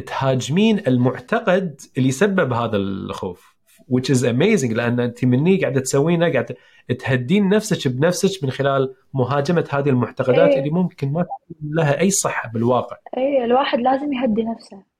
[0.05, 3.53] تهاجمين المعتقد اللي سبب هذا الخوف
[3.91, 6.55] which is amazing لأن أنت مني قاعدة تسوينه قاعدة
[6.99, 10.59] تهدين نفسك بنفسك من خلال مهاجمة هذه المعتقدات إيه.
[10.59, 11.25] اللي ممكن ما
[11.61, 12.97] لها أي صحة بالواقع.
[13.17, 14.92] اي الواحد لازم يهدي نفسه.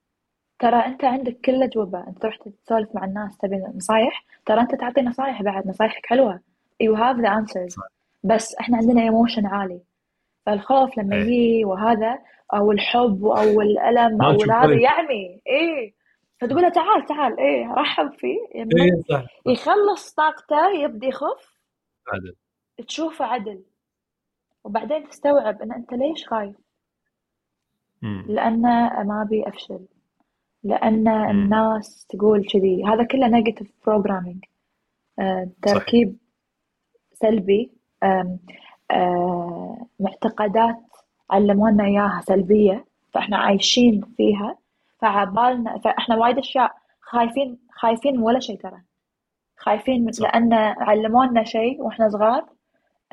[0.64, 2.08] ترى أنت عندك كل الأجوبة.
[2.08, 6.40] أنت تروح تسولف مع الناس تبي نصايح ترى أنت تعطي نصايح بعد نصايحك حلوة.
[6.84, 7.70] Have the answers.
[7.70, 7.84] صح.
[8.24, 9.82] بس إحنا عندنا ايموشن عالي.
[10.46, 11.22] فالخوف لما إيه.
[11.22, 12.20] يجي وهذا
[12.54, 14.74] أو الحب أو الألم أو هذا.
[14.74, 15.94] يعمي إيه.
[16.40, 18.40] فتقول له تعال تعال إيه رحب فيه.
[19.10, 21.60] صح يخلص طاقته يبدي يخف
[22.14, 22.36] عادل.
[22.88, 23.64] تشوفه عدل.
[24.64, 26.56] وبعدين تستوعب إن أنت ليش خايف.
[28.28, 28.62] لأن
[29.08, 29.80] ما أبي أفشل.
[30.64, 32.86] لأن الناس تقول كذي.
[32.86, 34.46] هذا كله negative programming
[35.62, 36.18] تركيب
[37.14, 37.72] سلبي
[38.92, 40.76] آه، معتقدات
[41.30, 44.58] علمونا إياها سلبية فإحنا عايشين فيها.
[45.00, 46.72] فعبالنا فإحنا وايد أشياء
[47.02, 48.82] خايفين خايفين ولا شيء ترى.
[49.58, 50.12] خايفين.
[50.20, 52.46] لأن علمونا شيء وإحنا صغار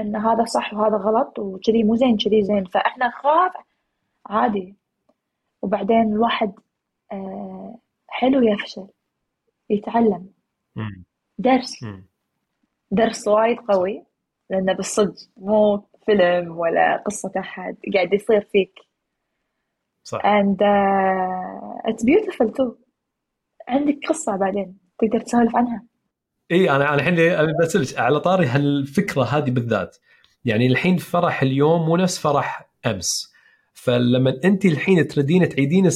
[0.01, 2.65] إن هذا صح وهذا غلط وكذي مو زين كذي زين.
[2.65, 3.53] فإحنا نخاف
[4.27, 4.75] عادي.
[5.63, 6.70] وبعدين الواحد آه،
[8.09, 8.87] حلو يفشل
[9.71, 10.31] يتعلم.
[11.39, 11.73] درس.
[12.91, 14.05] درس وايد قوي
[14.51, 18.73] لأنه بالصدق مو فيلم ولا قصة أحد قاعد يصير فيك.
[20.05, 20.19] صح.
[20.19, 22.75] And uh, it's beautiful too.
[23.69, 25.85] عندك قصة بعدين تقدر تسولف عنها.
[26.51, 27.17] إي أنا أنا الحين
[27.61, 29.97] بسألك على طاري هالفكرة هذه بالذات.
[30.45, 33.33] يعني الحين فرح اليوم مو نفس فرح أمس.
[33.73, 35.87] فلما أنت الحين تريدين تعيدين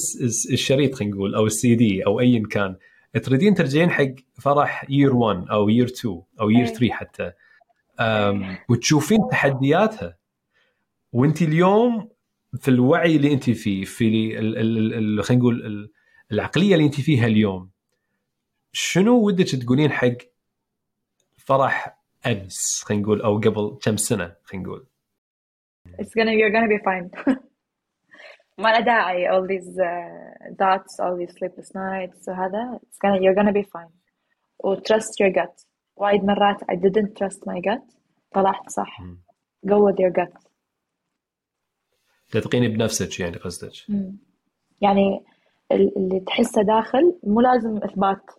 [0.53, 2.77] الشريط خلينا نقول أو السي دي أو ايا كان
[3.23, 4.07] تريدين ترجعين حق
[4.43, 6.73] فرح يير 1 أو يير 2 أو يير إيه.
[6.75, 7.33] 3 حتى.
[8.01, 10.17] أم، وتشوفين تحدياتها.
[11.13, 12.09] وأنت اليوم
[12.61, 14.37] في الوعي اللي أنت فيه في
[15.23, 15.91] خلينا نقول ال-
[16.33, 17.71] العقلية اللي أنت فيها اليوم
[18.73, 20.17] شنو ودك تقولين حق
[21.37, 24.87] فرح أمس خلينا نقول أو قبل كم سنة خلينا نقول؟
[25.89, 27.35] It's gonna you're gonna be fine.
[28.59, 33.37] ما له داعي all these uh, doubts all these sleepless nights وهذا it's gonna you're
[33.43, 33.91] gonna be fine.
[34.65, 35.65] و trust your gut.
[35.97, 37.95] وايد مرات I didn't trust my gut.
[38.35, 39.01] طلعت صح.
[39.01, 39.19] مم.
[39.67, 40.45] go with your gut.
[42.31, 43.73] تثقيني بنفسك يعني قصدك.
[44.81, 45.25] يعني
[45.73, 48.31] ال- اللي تحسه داخل مو لازم إثبات.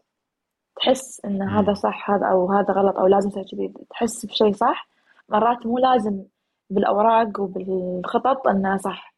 [0.81, 3.73] تحس إن هذا صح هذا أو هذا غلط أو لازم تسوي كذي.
[3.89, 4.87] تحس بشيء صح.
[5.29, 6.23] مرات مو لازم
[6.69, 9.14] بالأوراق وبالخطط انه صح.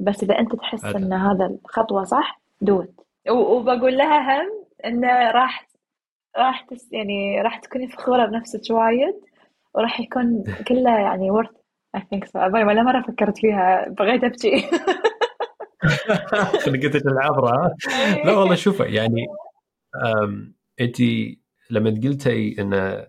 [0.00, 0.98] بس إذا أنت تحس أدى.
[0.98, 4.48] إن هذا الخطوة صح دوت وبقول لها هم
[4.84, 5.68] انه راح
[6.38, 9.14] راح تس يعني راح تكوني فخورة بنفسك وايد
[9.74, 11.50] وراح يكون كله يعني worth
[11.94, 14.50] I think so ولا مرة فكرت فيها بغيت أبكي.
[16.66, 17.74] قلت العبرة.
[18.24, 19.26] لا والله شوفي يعني
[20.80, 20.96] أنت
[21.70, 23.06] لما قلتي انه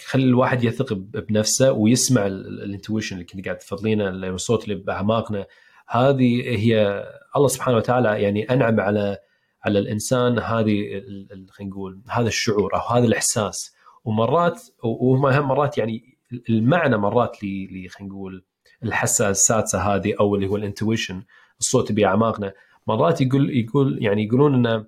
[0.00, 5.46] خلي الواحد يثق بنفسه ويسمع ال intuition اللي كنت قاعد تفضلينه الصوت اللي بأعماقنا.
[5.92, 7.04] هذه هي
[7.36, 9.18] الله سبحانه وتعالى يعني أنعم على
[9.64, 11.02] على الإنسان هذه
[11.50, 13.74] خلينا نقول هذا الشعور أو هذا الإحساس.
[14.04, 18.44] ومرات وهم مرات يعني المعنى مرات اللي خلينا نقول
[18.84, 21.22] الحاسه السادسه هذه أو اللي هو الإنتويشن
[21.60, 22.52] الصوت باعماقنا
[22.86, 24.84] مرات يقول يقول يعني يقولون ان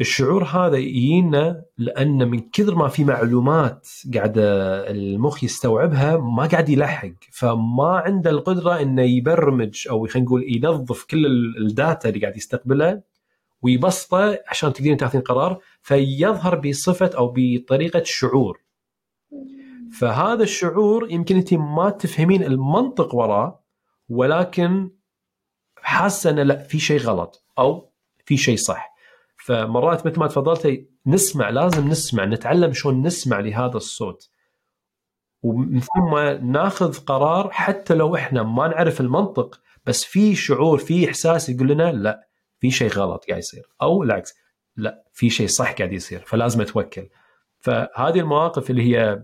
[0.00, 4.42] الشعور هذا يجينا لأن من كثر ما في معلومات قاعدة
[4.90, 7.12] المخ يستوعبها ما قاعد يلحق.
[7.32, 11.26] فما عنده القدرة إنه يبرمج أو خلينا نقول ينظف كل
[11.58, 13.02] الداتا اللي قاعد يستقبلها
[13.62, 18.60] ويبسطه عشان تقدرين تاخذين قرار فيظهر بصفة أو بطريقة شعور.
[19.98, 23.64] فهذا الشعور يمكن انت ما تفهمين المنطق وراه
[24.08, 24.90] ولكن
[25.76, 27.90] حاسة إنه لا في شيء غلط أو
[28.24, 28.89] في شيء صح.
[29.44, 34.30] فمرات مثل ما تفضلتي نسمع لازم نسمع نتعلم شلون نسمع لهذا الصوت.
[35.42, 36.18] ومن ثم
[36.52, 41.92] ناخذ قرار حتى لو إحنا ما نعرف المنطق بس في شعور في إحساس يقول لنا
[41.92, 43.68] لا في شيء غلط قاعد يصير.
[43.82, 44.34] أو العكس
[44.76, 47.08] لا في شيء صح قاعد يصير فلازم أتوكل.
[47.60, 49.22] فهذه المواقف اللي هي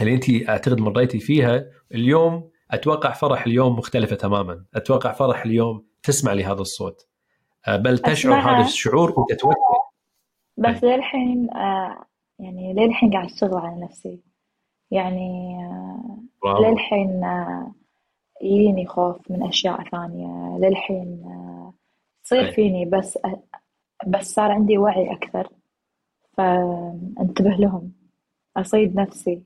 [0.00, 4.64] اللي أنت أعتقد مريتي فيها اليوم أتوقع فرح اليوم مختلفة تماما.
[4.74, 7.08] أتوقع فرح اليوم تسمع لهذا الصوت.
[7.68, 9.54] بل تشعر هذا الشعور وتتوكل
[10.56, 12.04] بس للحين آه،
[12.38, 14.20] يعني للحين قاعد أشتغل على نفسي.
[14.90, 15.58] يعني
[16.44, 17.22] آه، للحين
[18.42, 20.58] يجيني خوف من أشياء ثانية.
[20.58, 21.24] للحين
[22.24, 23.18] تصير فيني بس
[24.06, 25.48] بس صار عندي وعي أكثر.
[26.36, 27.92] فانتبه لهم.
[28.56, 29.42] أصيد نفسي.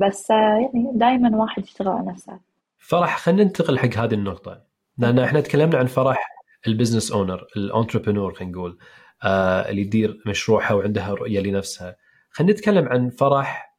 [0.00, 2.38] بس يعني دائما واحد يشتغل على نفسه.
[2.78, 4.60] فرح خلينا ننتقل حق هذه النقطة.
[4.98, 8.78] لأن إحنا تكلمنا عن فرح ال business owner ال entrepreneur خلينا نقول
[9.22, 11.96] آه اللي يدير مشروعها وعندها رؤية لنفسها.
[12.30, 13.76] خلينا نتكلم عن فرح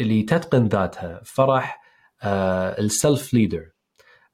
[0.00, 1.82] اللي تتقن ذاتها فرح
[2.22, 3.70] آه السلف ليدر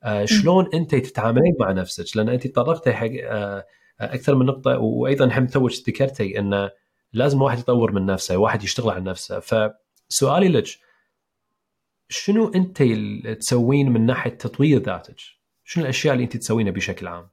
[0.03, 3.65] آه شلون أنت تتعاملين مع نفسك؟ لأن أنت تطرقتي حق آه
[4.01, 6.71] أكثر من نقطة وأيضا هم توك ذكرتي انه
[7.13, 9.41] لازم الواحد يطور من نفسه واحد يشتغل على نفسه.
[9.41, 10.67] فسؤالي لك
[12.09, 12.83] شنو أنت
[13.41, 15.17] تسوين من ناحية تطوير ذاتك؟
[15.65, 17.29] شنو الأشياء اللي أنت تسوينها بشكل عام؟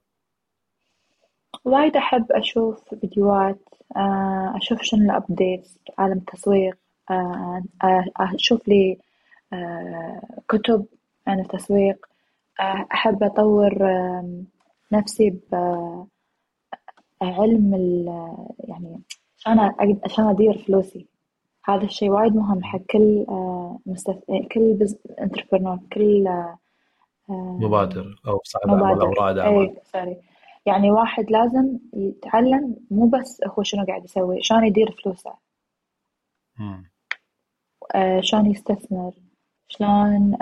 [1.64, 5.68] وايد أحب أشوف فيديوهات آه، أشوف شنو ال update
[5.98, 6.78] عالم التسويق
[7.10, 8.98] آه، آه، أشوف لي
[10.48, 10.86] كتب
[11.26, 12.06] عن التسويق
[12.92, 13.78] أحب أطور
[14.92, 15.38] نفسي
[17.20, 17.74] بعلم
[18.58, 19.00] يعني
[19.38, 21.06] عشان عشان أدير فلوسي.
[21.64, 23.26] هذا الشيء وايد مهم حق كل
[23.86, 24.24] مستث...
[24.52, 24.86] كل
[25.20, 26.28] entrepreneur كل
[27.28, 30.16] مبادر أو صاحب اعمال أو رائد اعمال sorry
[30.66, 35.34] يعني واحد لازم يتعلم مو بس هو شنو قاعد يسوي شلون يدير فلوسه.
[37.94, 39.12] آه شلون يستثمر
[39.68, 40.36] شلون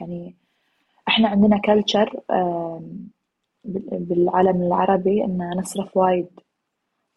[0.00, 0.36] يعني
[1.08, 2.20] إحنا عندنا culture
[3.64, 6.40] بالعالم العربي إن نصرف وايد.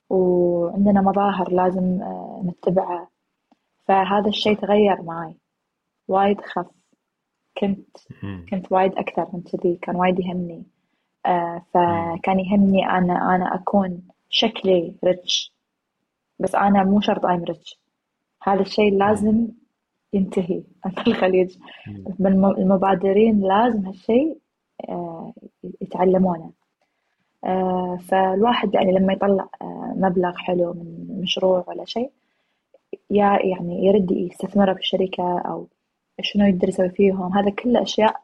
[0.10, 3.08] وعندنا مظاهر لازم آه، نتبعها.
[3.86, 5.34] فهذا الشيء تغير معي
[6.08, 6.68] وايد خف.
[7.58, 7.98] كنت
[8.50, 10.64] كنت وايد أكثر من كذي كان وايد يهمني.
[11.26, 15.54] آه فكان يهمني أنا أنا أكون شكلي ريتش
[16.40, 17.80] بس أنا مو شرط أيم ريتش
[18.44, 19.48] هذا الشيء لازم
[20.14, 20.64] ينتهي
[21.04, 21.58] في الخليج.
[22.58, 24.38] المبادرين لازم هالشيء
[24.90, 25.34] آه
[25.82, 26.52] يتعلمونه.
[27.44, 29.50] آه فالواحد يعني لما يطلع
[29.96, 32.12] مبلغ حلو من مشروع ولا شيء
[33.10, 35.68] يا يعني يرد يستثمره في الشركة أو
[36.22, 37.38] شنو يقدر يسوي فيهم.
[37.38, 38.22] هذا كله أشياء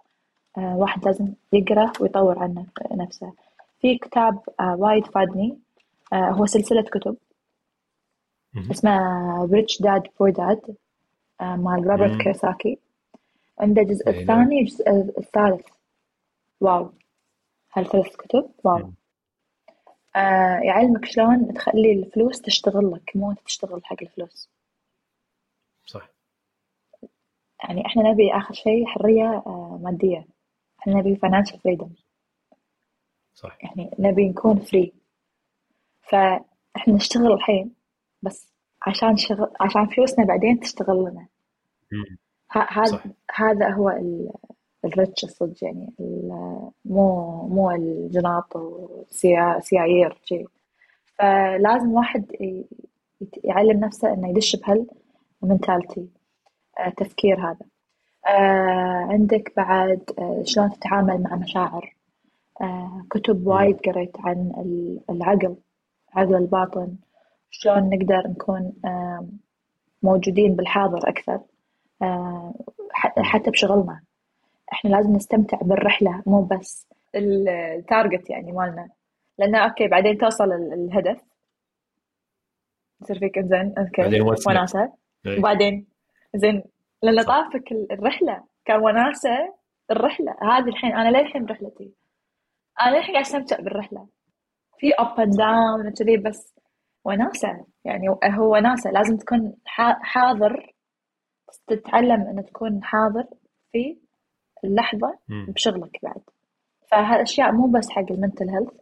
[0.58, 3.34] آه واحد لازم يقرأ ويطور عن نفسه.
[3.82, 5.60] في كتاب آه وايد فادني
[6.13, 7.17] آه هو سلسلة كتب.
[8.71, 10.75] اسمها Rich Dad Poor Dad
[11.41, 12.79] مال روبرت كيوساكي
[13.60, 15.67] عنده الجزء إيه، الثاني والجزء الثالث
[16.62, 16.89] wow.
[17.73, 18.93] هالثلاث كتب واو.
[20.15, 24.49] آه يعلمك شلون تخلي الفلوس تشتغل لك مو انت تشتغل حق الفلوس
[25.86, 26.10] صح
[27.63, 30.26] يعني إحنا نبي آخر شيء حرية آه، مادية.
[30.80, 31.89] إحنا نبي financial freedom.
[33.34, 33.58] صح.
[33.63, 34.93] يعني نبي نكون فري
[36.02, 37.73] فإحنا نشتغل الحين
[38.21, 41.28] بس عشان شغل عشان فلوسنا بعدين تشتغل لنا.
[42.52, 43.02] هذا
[43.36, 43.89] هذا هو
[44.86, 45.93] الريتش الصدق يعني
[46.86, 50.47] مو مو الجناط وسيايير شيء
[51.06, 52.26] فلازم واحد
[53.43, 56.10] يعلم نفسه إنه يدش بهالمنتاليتي
[56.79, 57.65] آه، تفكير هذا.
[58.27, 61.95] آه، عندك بعد آه، شلون تتعامل مع مشاعر.
[63.09, 64.51] كتب وايد قريت عن
[65.09, 65.55] العقل
[66.13, 66.95] عقل الباطن.
[67.49, 68.73] شلون نقدر نكون
[70.03, 71.39] موجودين بالحاضر أكثر.
[73.17, 74.01] حتى بشغلنا.
[74.73, 78.89] إحنا لازم نستمتع بالرحلة مو بس ال target يعني مالنا.
[79.38, 81.21] لأنه okay بعدين توصل الهدف.
[83.01, 84.93] يصير فيك زين okay وناسة.
[85.25, 85.39] إيه.
[85.39, 85.86] وبعدين
[86.35, 86.63] زين
[87.03, 89.53] لأن طافك الرحلة كان وناسة
[89.91, 91.91] الرحلة هذه الحين أنا للحين برحلتي
[92.81, 94.07] أنا للحين قاعد أستمتع بالرحلة.
[94.79, 96.55] في up and down وكذي بس
[97.05, 98.91] وناسة يعني هو وناسة.
[98.91, 99.55] لازم تكون
[100.01, 100.73] حاضر
[101.67, 103.25] تتعلم أن تكون حاضر
[103.71, 103.97] في
[104.63, 106.21] اللحظة بشغلك بعد.
[106.91, 108.73] فهالأشياء مو بس حق ال mental health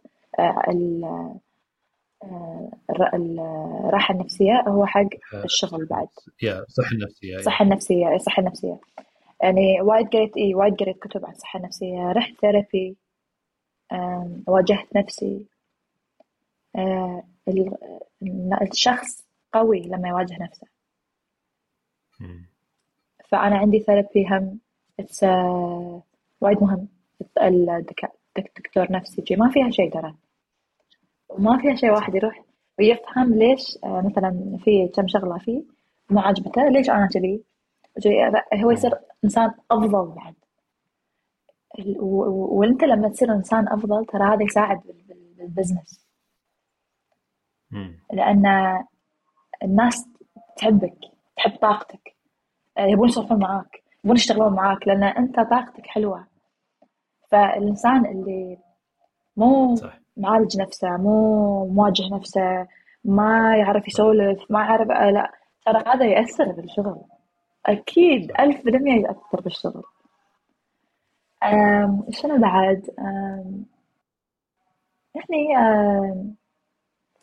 [2.90, 5.00] الراحة النفسية هو حق
[5.34, 6.08] آه، الشغل بعد.
[6.42, 8.80] يا الصحة النفسية الصحة النفسية الصحة النفسية
[9.42, 12.96] يعني وايد قريت اي وايد قريت كتب عن الصحة النفسية رحت therapy
[14.46, 15.46] واجهت نفسي.
[16.76, 17.24] آه،
[18.62, 20.66] الشخص قوي لما يواجه نفسه.
[23.28, 24.58] فأنا عندي ثيرابي هم
[26.40, 26.88] وايد مهم.
[28.38, 29.24] الدكتور نفسي.
[29.36, 30.14] ما فيها شيء ترى.
[31.38, 32.42] وما فيها شيء واحد يروح
[32.78, 35.62] ويفهم ليش آه، مثلا في كم شغلة فيه
[36.10, 37.44] ما عجبته ليش أنا كذي؟
[38.54, 40.34] هو يصير إنسان أفضل بعد.
[41.98, 44.80] وأنت لما تصير إنسان أفضل ترى هذا يساعد
[45.38, 46.06] بالبزنس.
[48.12, 48.46] لأن
[49.62, 50.08] الناس
[50.56, 50.94] تحبك
[51.36, 52.16] تحب طاقتك.
[52.78, 56.26] آه، يبون يسولفون معاك يبون يشتغلون معاك لأن أنت طاقتك حلوة.
[57.30, 58.58] فالإنسان اللي
[59.36, 60.01] مو صح.
[60.16, 62.66] معالج نفسه مو مواجه نفسه
[63.04, 65.32] ما يعرف يسولف ما يعرف آه، لا.
[65.66, 67.00] ترى هذا يأثر بالشغل.
[67.66, 69.82] أكيد ألف بالمية يأثر بالشغل.
[72.10, 72.90] شنو بعد؟
[75.14, 76.34] يعني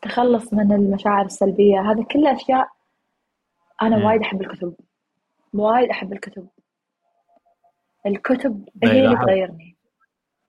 [0.02, 1.80] تخلص من المشاعر السلبية.
[1.80, 2.68] هذا كله أشياء
[3.82, 4.74] أنا وايد أحب الكتب.
[5.54, 6.48] وايد أحب الكتب.
[8.06, 9.76] الكتب هي اللي تغيرني.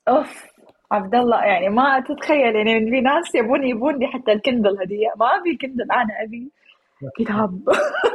[0.07, 0.50] أوف.
[0.91, 5.07] عبد الله يعني ما تتخيل يعني في ناس يبون يبون لي حتى ال Kindle هدية.
[5.19, 6.51] ما ابي Kindle أنا أبي
[7.19, 7.61] كتاب.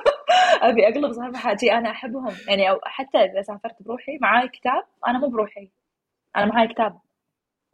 [0.62, 2.32] أبي أقلب صفحة شي أنا أحبهم.
[2.48, 5.68] يعني أو حتى إذا سافرت بروحي معاي كتاب أنا مو بروحي.
[6.36, 6.98] أنا معاي كتاب.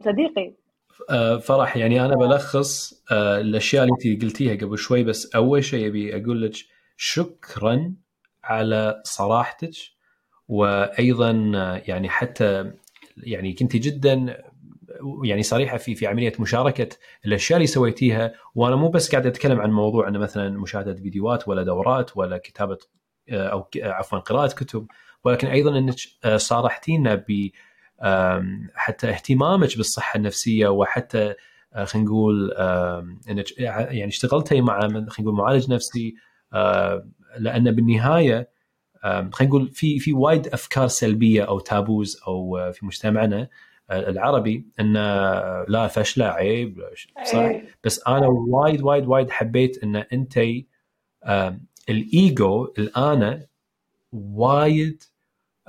[0.00, 0.52] صديقي.
[1.10, 5.88] آه، فرح يعني أنا بلخص آه، الأشياء اللي انت قلتيها قبل شوي بس أول شيء
[5.88, 6.52] أبي أقول لك
[6.96, 7.94] شكرا
[8.44, 9.74] على صراحتك
[10.48, 12.72] وأيضا آه، يعني حتى
[13.16, 14.42] يعني كنت جدا
[15.24, 16.88] يعني صريحة في في عملية مشاركة
[17.26, 21.62] الأشياء اللي سويتيها وأنا مو بس قاعد أتكلم عن موضوع إنه مثلا مشاهدة فيديوهات ولا
[21.62, 22.78] دورات ولا كتابة
[23.30, 24.86] آه، أو عفوا قراءة كتب
[25.24, 27.50] ولكن أيضا إنك آه، صارحتينا ب
[28.74, 31.34] حتى اهتمامك بالصحة النفسية وحتى
[31.74, 32.52] آه، خلينا نقول
[33.30, 36.14] إنك يعني اشتغلتي مع خلينا نقول معالج نفسي
[37.38, 38.48] لأن بالنهاية
[39.04, 43.48] خلينا نقول في في وايد أفكار سلبية أو تابوز أو في مجتمعنا
[43.90, 45.00] العربي انه
[45.68, 46.82] لا فشله عيب
[47.24, 47.64] صح؟ إيه.
[47.84, 50.40] بس أنا وايد وايد وايد حبيت إن أنت
[51.88, 53.46] الإيجو الانا
[54.12, 55.02] وايد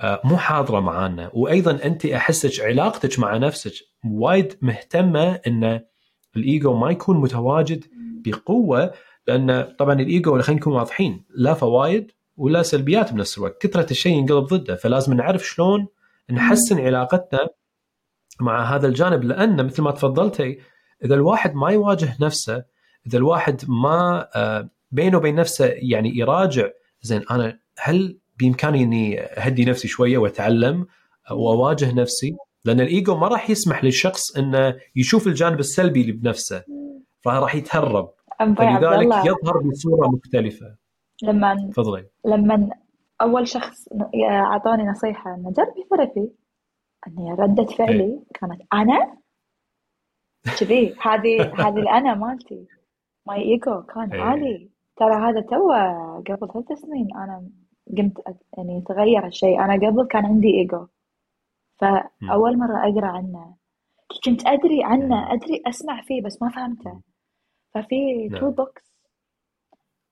[0.03, 1.31] مو حاضرة معانا.
[1.33, 3.73] وأيضا أنت أحسك علاقتك مع نفسك
[4.05, 5.79] وايد مهتمة إن
[6.35, 7.85] الإيجو ما يكون متواجد
[8.25, 8.93] بقوة
[9.27, 13.61] لأن طبعا الإيجو خلينا نكون واضحين لا فوائد ولا سلبيات بنفس الوقت.
[13.61, 15.87] كثرة الشيء ينقلب ضده فلازم نعرف شلون
[16.31, 17.49] نحسن علاقتنا
[18.41, 20.59] مع هذا الجانب لأن مثل ما تفضلتي
[21.05, 22.63] إذا الواحد ما يواجه نفسه
[23.07, 26.69] إذا الواحد ما آه، بينه وبين نفسه يعني يراجع
[27.01, 30.85] زين أنا هل بإمكاني إني أهدي نفسي شوية وأتعلم
[31.31, 32.35] وأواجه نفسي؟
[32.65, 36.63] لأن الإيجو ما راح يسمح للشخص إنه يشوف الجانب السلبي اللي بنفسه
[37.21, 38.09] فراح يتهرب.
[38.39, 40.75] فلذلك يظهر بصورة مختلفة.
[41.23, 42.05] لما تفضلي.
[42.25, 42.69] لما
[43.21, 43.87] أول شخص
[44.31, 46.31] أعطاني نصيحة انه جربي therapy
[47.07, 48.19] إني ردة فعلي إيه.
[48.33, 49.17] كانت أنا؟
[50.59, 50.95] كذي.
[51.01, 52.67] هذه هذه الأنا مالتي.
[53.27, 54.21] my ego كان إيه.
[54.21, 55.71] عالي ترى هذا تو
[56.27, 57.49] قبل ثلاث سنين أنا
[57.97, 58.13] قمت
[58.57, 59.63] يعني تغير الشيء.
[59.63, 60.87] أنا قبل كان عندي ايجو
[61.77, 63.55] فأول مرة أقرأ عنه
[64.25, 67.01] كنت أدري عنه أدري أسمع فيه بس ما فهمته.
[67.73, 68.51] ففي two نعم.
[68.51, 68.93] books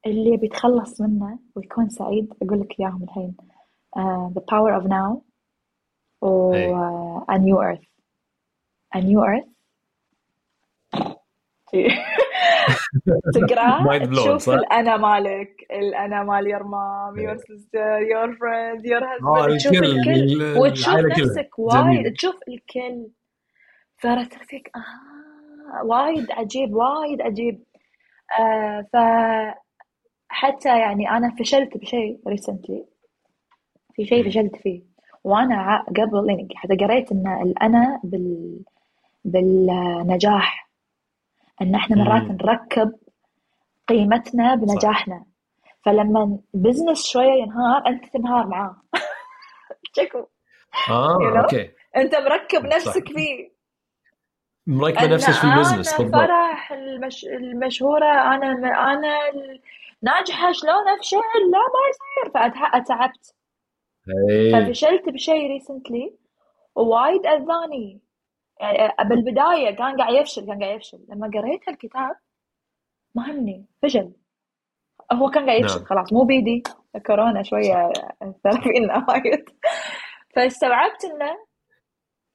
[0.05, 3.35] اللي بيتخلص منه ويكون سعيد أقول لك إياهم الحين.
[3.97, 5.30] uh, The Power of Now.
[6.21, 7.25] و إيه.
[7.31, 7.85] A New Earth.
[8.95, 9.47] A New Earth.
[13.33, 15.65] تقرأ؟ تشوف صح؟ الأنا مالك.
[15.71, 17.25] الأنا مال your mom إيه.
[17.25, 21.25] your sister your friend your آه husband تشوف الكل الكل ال- وتشوف العائلة كلها.
[21.25, 21.97] نفسك جميل.
[21.97, 22.13] وايد.
[22.13, 23.07] تشوف الكل.
[23.97, 27.63] فرتفك آه وايد عجيب وايد عجيب.
[28.39, 28.95] آه ف
[30.29, 32.85] حتى يعني أنا فشلت بشيء recently
[33.93, 34.29] في شيء مم.
[34.29, 34.90] فشلت فيه.
[35.23, 38.59] وأنا ع- قبل يعني حتى قريت إن الأنا بال
[39.25, 40.69] بالنجاح.
[41.61, 42.21] إن إحنا مرات.
[42.43, 42.93] نركب
[43.87, 45.25] قيمتنا بنجاحنا.
[45.85, 48.75] فلما ال business شوية ينهار أنت تنهار معاه.
[49.97, 50.27] شكو.
[50.89, 51.37] آه You know?
[51.43, 51.71] okay.
[51.97, 52.75] أنت مركب صح.
[52.75, 53.51] نفسك فيه.
[54.67, 56.15] مركبه ان نفسك في ال business بالضبط.
[56.21, 57.25] فرح المش...
[57.25, 58.05] المشهورة
[58.35, 58.51] أنا
[58.93, 59.17] أنا
[60.01, 61.17] ناجحة شلون أفشل؟
[61.51, 62.33] لا ما يصير.
[62.33, 63.35] فاتعبت
[64.29, 66.17] اي ففشلت بشيء recently
[66.75, 68.01] ووايد أذاني.
[68.59, 71.05] يعني بالبداية كان قاعد يفشل كان قاعد يفشل.
[71.09, 72.15] لما قريت الكتاب
[73.15, 74.13] ما همني فشل.
[75.13, 75.85] هو كان قاعد يفشل نعم.
[75.85, 76.63] خلاص مو بيدي.
[77.05, 77.91] كورونا شوية
[78.21, 79.49] اثر فينا وايد.
[80.35, 81.37] فاستوعبت إنه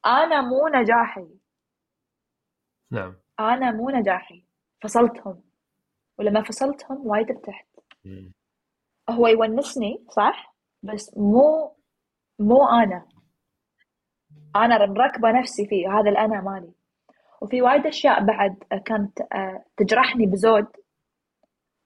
[0.06, 1.28] أنا مو نجاحي.
[2.90, 3.16] نعم.
[3.40, 4.44] أنا مو نجاحي.
[4.82, 5.42] فصلتهم.
[6.18, 7.66] ولما فصلتهم وايد ارتحت.
[9.10, 11.72] هو يونسني صح؟ بس مو
[12.38, 13.06] مو أنا.
[14.56, 16.72] أنا مركبه نفسي فيه هذا الأنا مالي.
[17.42, 20.66] وفي وايد أشياء بعد كانت آه، تجرحني بزود.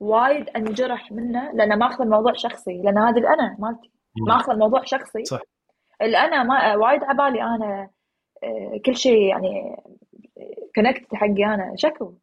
[0.00, 3.90] وايد أنجرح منه لأن ماخذ الموضوع شخصي لأن هذا الأنا مالتي.
[4.28, 5.24] ماخذ الموضوع شخصي.
[5.24, 5.40] صح.
[6.02, 7.90] الأنا ما وايد عبالي أنا
[8.44, 9.76] آه، كل شيء يعني
[10.74, 12.14] كونكت حقي أنا شكو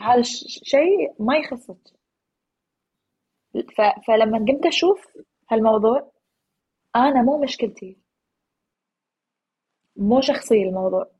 [0.00, 1.98] هذا ش- شيء ما يخصك.
[4.06, 5.06] فلما قمت أشوف
[5.50, 6.12] هالموضوع؟
[6.96, 7.98] أنا مو مشكلتي.
[9.96, 11.10] مو شخصي الموضوع.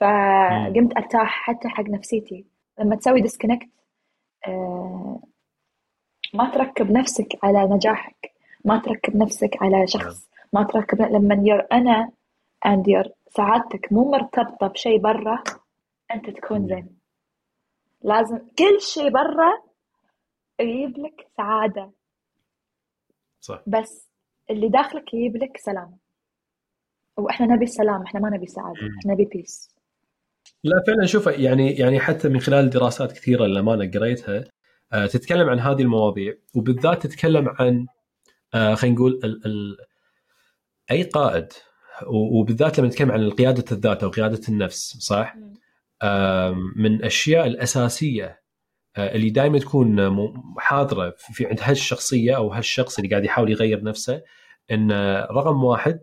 [0.00, 2.46] فقمت أرتاح حتى حق نفسيتي.
[2.78, 3.70] لما تسوي disconnect
[6.34, 8.32] ما تركب نفسك على نجاحك.
[8.64, 10.30] ما تركب نفسك على شخص.
[10.52, 12.12] ما تركب لما ير أنا
[12.66, 15.42] and your سعادتك مو مرتبطة بشيء برا
[16.14, 16.98] أنت تكون زين.
[18.02, 19.62] لازم كل شيء برا
[20.60, 21.90] يجيب لك سعادة.
[23.40, 24.08] صح بس
[24.50, 25.96] اللي داخلك يجيب لك سلام
[27.16, 28.98] وإحنا نبي السلام إحنا ما نبي سعادة مم.
[28.98, 29.74] إحنا نبي peace
[30.64, 34.44] لا فعلا شوف يعني يعني حتى من خلال دراسات كثيرة للامانه قريتها
[34.92, 37.86] آه، تتكلم عن هذه المواضيع وبالذات تتكلم عن
[38.54, 39.76] آه، خلينا نقول ال ال
[40.90, 41.48] أي قائد
[42.06, 45.36] و- وبالذات لما نتكلم عن قيادة الذات أو قيادة النفس صح؟
[46.76, 48.40] من الاشياء الأساسية
[48.98, 50.14] اللي دائما تكون
[50.58, 54.22] حاضرة في عند هالشخصية أو هالشخص اللي قاعد يحاول يغير نفسه
[54.70, 56.00] إن آه، رقم واحد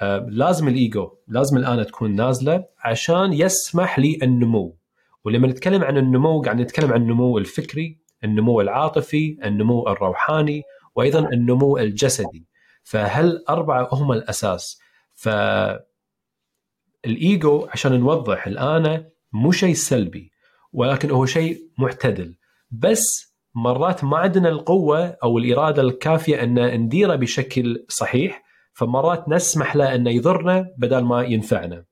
[0.00, 4.76] آه، لازم الإيجو لازم الانا تكون نازلة عشان يسمح لي النمو.
[5.24, 10.62] ولما نتكلم عن النمو قاعد نتكلم عن النمو الفكري النمو العاطفي النمو الروحاني
[10.94, 12.46] وأيضا النمو الجسدي.
[12.82, 14.80] فهل أربعة هم الأساس؟
[15.14, 15.28] ف
[17.06, 20.29] الايجو عشان نوضح الانا مو شيء سلبي.
[20.72, 22.34] ولكن هو شيء معتدل.
[22.70, 28.42] بس مرات ما عندنا القوة أو الإرادة الكافية أن نديره بشكل صحيح
[28.72, 31.84] فمرات نسمح له انه يضرنا بدل ما ينفعنا.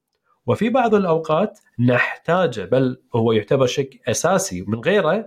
[0.47, 4.65] وفي بعض الأوقات نحتاجه بل هو يعتبر شيء أساسي.
[4.69, 5.25] من غيره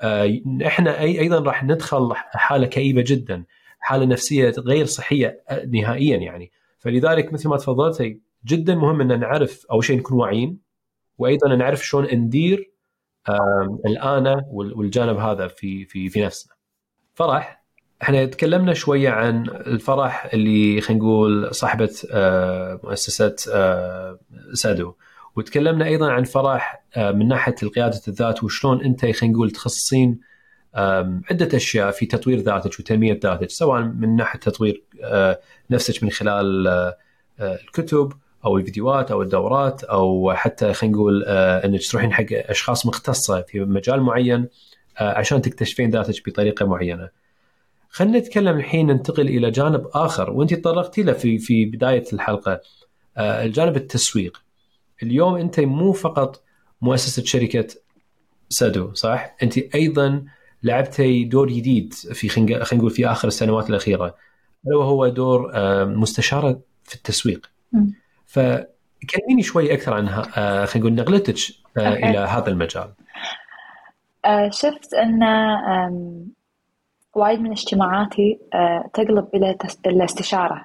[0.00, 3.44] آه، إحنا أيضا راح ندخل حالة كئيبة جدا
[3.78, 6.50] حالة نفسية غير صحية آه، نهائيا يعني.
[6.78, 10.67] فلذلك مثل ما تفضلتي جدا مهم أن نعرف أول شيء نكون واعيين.
[11.18, 12.70] وأيضا نعرف شلون ندير
[13.86, 16.52] الانا وال- والجانب هذا في في في نفسنا.
[17.14, 17.64] فرح
[18.02, 24.18] إحنا تكلمنا شوية عن الفرح اللي خلينا نقول صاحبة آه، مؤسسة آه،
[24.52, 24.94] سادو
[25.36, 30.20] وتكلمنا أيضا عن فرح آه، من ناحية قياده الذات وشلون أنت خلينا نقول تخصصين
[31.30, 34.84] عدة أشياء في تطوير ذاتك وتنمية ذاتك سواء من ناحية تطوير
[35.70, 36.68] نفسك من خلال
[37.40, 38.12] الكتب
[38.44, 43.60] أو الفيديوهات أو الدورات أو حتى خلينا نقول آه، إنك تروحين حق أشخاص مختصة في
[43.60, 44.48] مجال معين
[44.98, 47.08] آه، عشان تكتشفين ذاتك بطريقة معينة.
[47.90, 52.60] خلينا نتكلم الحين ننتقل إلى جانب آخر وأنت تطرقتي له في في بداية الحلقة
[53.16, 54.42] آه، الجانب التسويق.
[55.02, 56.42] اليوم أنت مو فقط
[56.82, 57.66] مؤسسة شركة
[58.48, 60.24] سادو صح؟ أنت أيضا
[60.62, 64.14] لعبتي دور جديد في خلينا نقول في آخر السنوات الأخيرة
[64.66, 65.52] ألا وهو دور
[65.84, 67.50] مستشارة في التسويق.
[68.28, 71.36] فكلميني شوي أكثر عن آه، خلينا نقول نقلتك
[71.78, 71.88] آه،.
[71.88, 72.92] إلى هذا المجال.
[74.24, 75.22] آه، شفت أن
[77.14, 78.38] وايد من اجتماعاتي
[78.94, 79.56] تقلب إلى
[79.86, 80.64] الاستشارة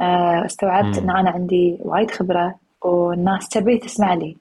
[0.00, 4.36] آه، استوعبت إن أنا عندي وايد خبرة والناس تبي تسمع لي.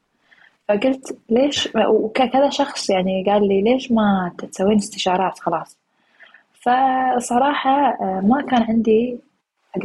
[0.67, 5.77] فقلت ليش وكذا شخص يعني قال لي ليش ما تسوين استشارات؟ خلاص.
[6.53, 9.19] فصراحة ما كان عندي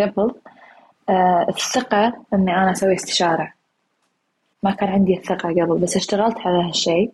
[0.00, 0.34] قبل
[1.48, 3.52] الثقة إني أنا أسوي استشارة.
[4.62, 7.10] ما كان عندي الثقة قبل بس اشتغلت على هالشي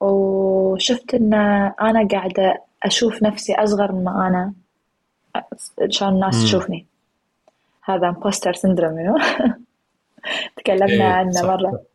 [0.00, 1.34] وشفت إن
[1.80, 4.52] أنا قاعدة أشوف نفسي أصغر مما أنا
[5.88, 6.86] عشان الناس تشوفني.
[7.84, 9.14] هذا imposter syndrome
[10.56, 11.68] تكلمنا إيه عنه مرة.
[11.68, 11.93] آه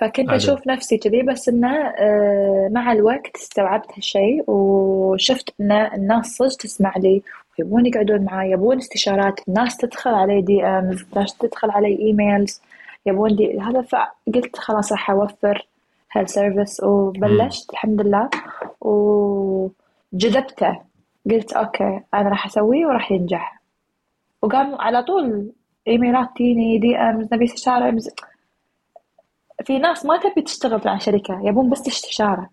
[0.00, 0.30] فكنت عجب.
[0.30, 6.92] أشوف نفسي كذي بس إنه آه مع الوقت استوعبت هالشيء وشفت إن الناس صدق تسمع
[6.96, 7.22] لي
[7.58, 12.62] يبون يقعدون معي يبون استشارات الناس تدخل علي DMs ناس تدخل علي emails
[13.06, 15.66] يبون دي هذا فقلت خلاص راح offer
[16.12, 18.28] هال service وبلشت الحمد لله.
[18.80, 20.78] وجذبته
[21.30, 23.60] قلت okay أنا راح اسويه وراح ينجح.
[24.42, 25.52] وقام على طول
[25.88, 27.90] إيميلات تيني DMs نبي استشارة
[29.66, 32.50] في ناس ما تبي تشتغل مع شركة يبون بس استشارة.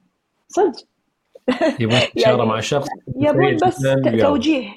[0.47, 0.85] صدق.
[1.79, 3.87] يبون استشارة يعني مع شخص يبون بس
[4.21, 4.69] توجيه.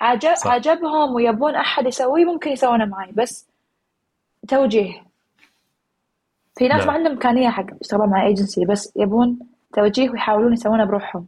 [0.00, 0.46] عجب صح.
[0.50, 3.48] عجبهم ويبون أحد يسويه ممكن يسوونه معي بس
[4.48, 5.02] توجيه.
[6.56, 6.86] في ناس نعم.
[6.86, 9.38] ما عندهم إمكانية حق يشتغلون مع ايجنسي بس يبون
[9.72, 11.26] توجيه ويحاولون يسوونه بروحهم.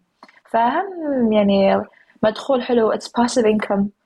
[0.50, 1.84] فهم يعني
[2.22, 3.84] مدخول حلو it's income.
[3.84, 4.03] uh,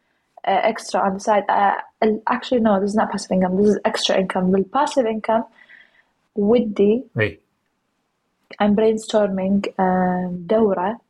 [0.71, 1.47] extra on the side.
[1.49, 1.75] Uh,
[2.35, 3.57] actually no this is not passive income.
[3.57, 4.53] This is extra income.
[4.53, 5.45] بال passive income
[6.37, 7.41] ودي أي.
[8.63, 11.01] I'm brainstorming uh, دورة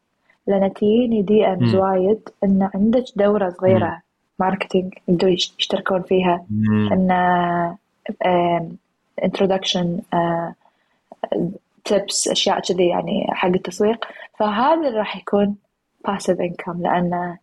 [0.47, 4.03] لأن تجيني DMs وايد إن عندك دورة صغيرة
[4.39, 6.47] marketing يقدروا يشتركون فيها.
[6.93, 7.76] إن
[9.24, 10.01] introduction
[11.85, 14.05] tips أشياء كذي يعني حق التسويق.
[14.39, 15.57] فهذا راح يكون
[16.07, 17.36] passive income لأن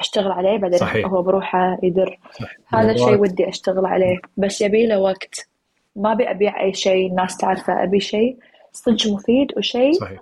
[0.00, 1.06] أشتغل عليه بعدين صحيح.
[1.06, 2.18] هو بروحه يدر.
[2.32, 2.74] صحيح.
[2.74, 4.20] هذا الشيء ودي أشتغل عليه.
[4.36, 5.48] بس يبي له وقت.
[5.96, 7.82] ما أبي أبيع أي شيء الناس تعرفه.
[7.82, 8.38] أبي شيء.
[8.72, 10.20] صدق مفيد وشيء صحيح.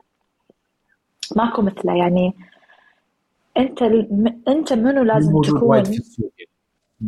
[1.37, 1.97] ماكو مثله.
[1.97, 2.35] يعني
[3.57, 3.83] أنت
[4.49, 5.83] أنت منو لازم تكون؟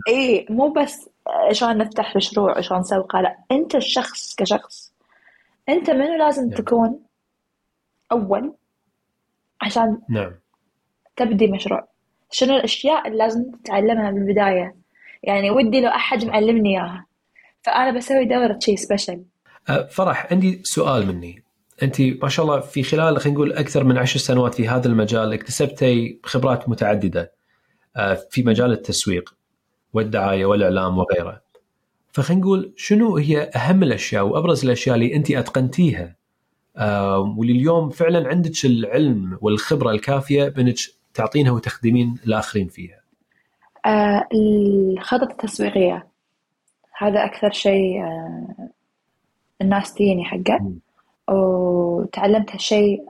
[0.09, 3.21] إي مو بس عشان نفتح مشروع عشان نسوقه.
[3.21, 4.93] لا أنت الشخص كشخص.
[5.69, 6.55] أنت منو لازم نعم.
[6.55, 7.01] تكون
[8.13, 8.55] أول
[9.61, 10.33] عشان نعم.
[11.17, 11.90] تبدي مشروع؟
[12.31, 14.75] شنو الأشياء اللي لازم تتعلمها بالبدايه
[15.23, 17.07] يعني ودي لو أحد معلمني إياها.
[17.63, 19.23] فأنا بسوي دورة شيء سبيشل
[19.69, 21.45] أه، فرح عندي سؤال مني.
[21.83, 25.33] أنت ما شاء الله في خلال خلينا نقول أكثر من عشر سنوات في هذا المجال
[25.33, 27.33] اكتسبتي خبرات متعددة
[27.97, 29.35] آه، في مجال التسويق
[29.93, 31.41] والدعاية والإعلام وغيره.
[32.13, 36.17] فخلينا نقول شنو هي أهم الأشياء وأبرز الأشياء اللي أنت أتقنتيها؟
[36.77, 40.77] آه، واللي اليوم فعلا عندك العلم والخبرة الكافية بأنك
[41.15, 43.01] تعطينها وتخدمين الآخرين فيها.
[43.87, 46.07] آه الخطط التسويقية.
[46.99, 48.69] هذا أكثر شيء آه
[49.63, 50.73] الناس تجيني حقه.
[51.29, 53.05] وتعلمت هالشيء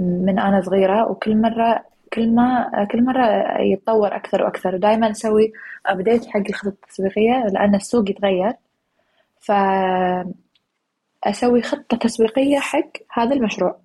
[0.00, 4.74] من أنا صغيرة وكل مرة كل ما كل مرة يتطور أكثر وأكثر.
[4.74, 5.52] ودائما أسوي
[5.86, 8.52] أبديت حق الخطط التسويقية لأن السوق يتغير.
[9.40, 9.52] ف
[11.24, 13.83] أسوي خطة تسويقية حق هذا المشروع.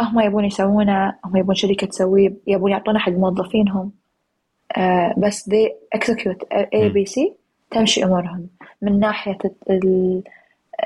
[0.00, 3.92] هم يبون يسوونه هم يبون شركة تسويه يبون يعطونه حق موظفينهم.
[4.78, 7.20] uh, بس they execute A B C
[7.70, 8.48] تمشي أمورهم.
[8.82, 9.38] من ناحية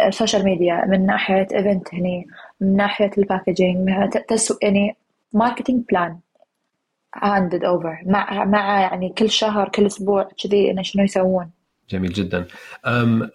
[0.06, 2.26] ال social media من ناحية event هني
[2.60, 3.90] من ناحية ال packaging
[4.28, 4.96] تسو يعني
[5.32, 6.18] marketing plan
[7.14, 11.50] handed over مع مع يعني كل شهر كل أسبوع كذي إنه شنو يسوون.
[11.90, 12.46] جميل جدا.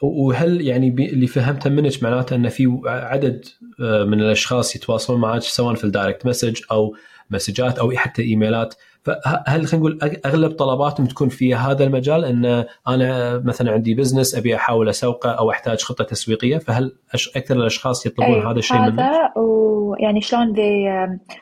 [0.01, 3.45] وهل يعني اللي فهمته منك معناته أن في عدد
[3.81, 6.95] أه، من الأشخاص يتواصلون معك سواء في ال direct message أو
[7.29, 8.75] مسجات أو حتى إيميلات.
[9.03, 14.55] فهل خلينا نقول أغلب طلباتهم تكون في هذا المجال؟ أن أنا مثلا عندي business أبي
[14.55, 16.57] أحاول أسوقه أو أحتاج خطة تسويقية.
[16.57, 16.95] فهل
[17.35, 20.55] أكثر الأشخاص يطلبون هذا الشيء منك؟ هذا ويعني شلون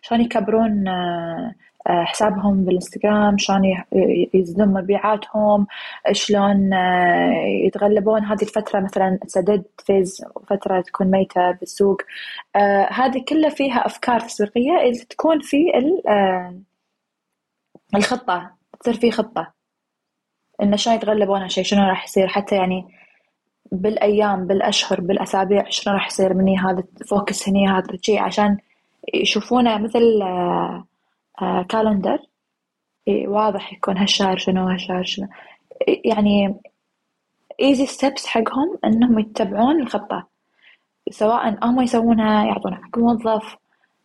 [0.01, 1.55] شلون يكبرون آه،
[1.88, 3.61] حسابهم بالإنستغرام شلون
[4.33, 5.67] يزيدون مبيعاتهم
[6.11, 8.25] شلون آه، يتغلبون.
[8.25, 12.01] هذه الفترة مثلا this is a phase فترة تكون ميتة بالسوق.
[12.91, 14.81] هذه كلها فيها أفكار تسويقية.
[14.81, 15.57] اللي تكون في
[17.95, 19.53] الخطة تصير في خطة.
[20.61, 22.88] إنه شلون يتغلبون على شيء شنو راح يصير؟ حتى يعني
[23.71, 28.57] بالأيام بالأشهر بالأسابيع شنو راح يصير؟ مني هذا focus هني هذا الشيء عشان
[29.13, 30.21] يشوفونه مثل
[31.69, 32.19] calendar.
[33.07, 35.27] آه، واضح يكون هالشهر شنو هالشهر شنو.
[36.05, 36.55] يعني
[37.61, 40.27] easy steps حقهم إنهم يتبعون الخطة.
[41.11, 43.55] سواء هم يسوونها يعطونها حق موظف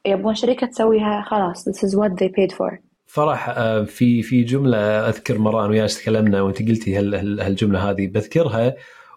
[0.07, 2.79] يبون شركة تسويها خلاص this is what they paid for.
[3.07, 8.07] فرح آه، في في جملة أذكر مرة أنا وياك تكلمنا وأنت قلتي هالجملة هذه.
[8.07, 8.75] بذكرها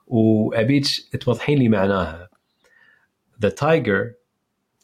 [0.07, 0.85] وأبيك
[1.21, 2.29] توضحين لي معناها.
[3.45, 4.15] The tiger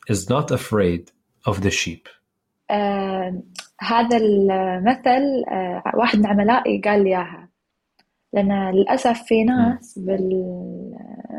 [0.10, 1.12] is not afraid
[1.46, 2.08] of the sheep.
[2.72, 3.42] آه
[3.82, 7.50] هذا المثل آه واحد من عملائي قال لي إياها.
[8.34, 10.30] لأن للأسف في ناس بال...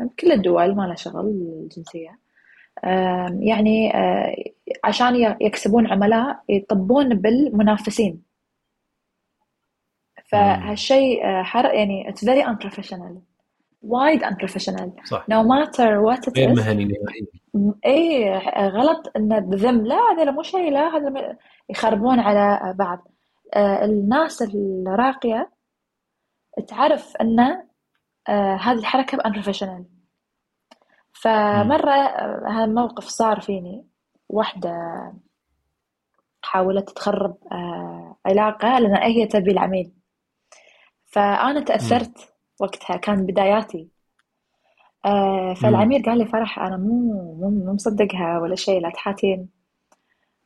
[0.05, 2.19] بكل الدول ما لها شغل الجنسية.
[2.83, 4.35] آه يعني آه
[4.83, 8.23] عشان يكسبون عملاء يطبون بالمنافسين.
[10.25, 13.32] فهالشيء آه حر يعني it's very unprofessional.
[13.83, 14.23] وايد
[15.05, 15.25] صح.
[15.31, 16.57] No matter what it غير is.
[16.57, 17.75] مهني نهائيا.
[17.85, 18.37] اي
[18.69, 19.85] غلط انه بذم.
[19.85, 21.37] لا هذا مو شيء لا هذا م-
[21.69, 23.07] يخربون على بعض.
[23.53, 25.51] آه، الناس الراقية
[26.67, 27.39] تعرف إن
[28.29, 29.83] آه، هذه الحركة unprofessional.
[31.11, 33.87] فمرة آه، هذا الموقف صار فيني.
[34.29, 34.71] واحدة
[36.41, 39.93] حاولت تخرب آه، علاقة لأن هي تبي العميل.
[41.05, 42.32] فأنا تأثرت
[42.63, 43.89] وقتها كان بداياتي.
[45.05, 49.49] آه، فالعميل قال لي فرح أنا مو مو مو مصدقها ولا شيء لا تحاتين.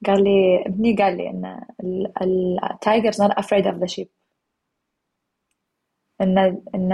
[0.06, 1.62] قال لي ابني قال لي إن
[2.72, 4.08] ال tigers not afraid of the sheep.
[6.22, 6.38] إن
[6.76, 6.94] إن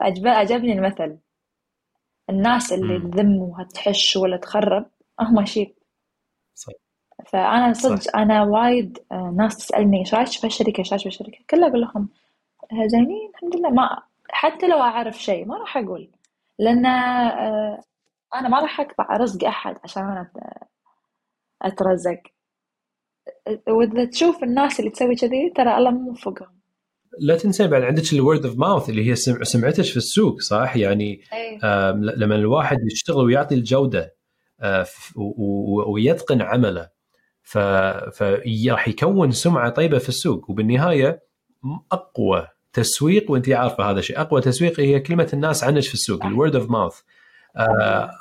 [0.00, 1.18] عجب عجبني المثل.
[2.30, 2.98] الناس اللي.
[2.98, 4.86] تذم وتحش ولا تخرب
[5.20, 5.74] هم sheep
[6.54, 6.72] صح.
[7.32, 7.72] صح.
[7.72, 11.38] صدق أنا وايد آه، ناس تسألني إيش رايك في الشركة إيش رايك في الشركة.
[11.50, 12.08] كلها أقول لهم
[12.72, 13.70] آه، زينين الحمد لله.
[13.70, 16.10] ما حتى لو أعرف شيء ما راح أقول
[16.58, 17.80] لأن آه،
[18.34, 20.66] أنا ما راح أقطع رزق أحد عشان أنا أت-
[21.62, 22.18] أترزق.
[23.68, 26.56] وإذا تشوف الناس اللي تسوي كذي ترى الله مو موفقهم
[27.18, 30.76] لا تنسين بعد عندك ال word of mouth اللي هي سم- سمعتك في السوق صح؟
[30.76, 34.16] يعني I am، ل- لما الواحد يشتغل ويعطي الجودة
[34.60, 34.86] آه،
[35.86, 36.88] ويتقن عمله
[37.42, 40.50] فراح يكون سمعة طيبة في السوق.
[40.50, 41.22] وبالنهاية
[41.92, 46.26] أقوى تسويق وأنت عارفة هذا الشيء أقوى تسويق هي كلمة الناس عنك في السوق.
[46.26, 47.00] ال word of mouth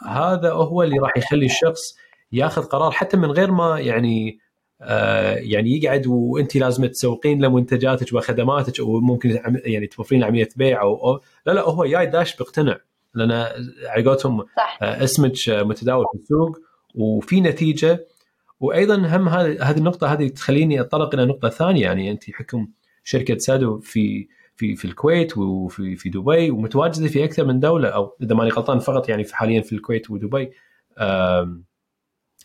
[0.07, 1.97] هذا هو اللي راح يخلي الشخص
[2.31, 4.39] ياخذ قرار حتى من غير ما يعني
[4.81, 11.17] آه، يعني يقعد وأنت لازم تسوقين له منتجاتك وخدماتك وممكن يعني توفرين عمليه بيع أو
[11.17, 12.77] أو- لا لا هو جاي داش بيقتنع.
[13.13, 13.31] لأن
[13.87, 14.39] على قولتهم
[14.81, 16.59] آه، اسمك متداول في السوق
[16.95, 18.05] وفي نتيجة.
[18.59, 21.81] وأيضا هم هذه هذه النقطة هذه تخليني اتطرق إلى نقطة ثانية.
[21.81, 22.67] يعني أنت حكم
[23.03, 28.17] شركة سادو في في في الكويت وفي في دبي ومتواجدة في أكثر من دولة أو
[28.21, 30.51] إذا ماني غلطان فقط يعني في حاليا في الكويت ودبي.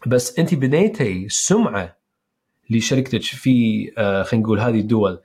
[0.07, 1.97] بس أنت بنيتي سمعة
[2.71, 5.23] لشركتك في آه، خلينا نقول هذه الدول.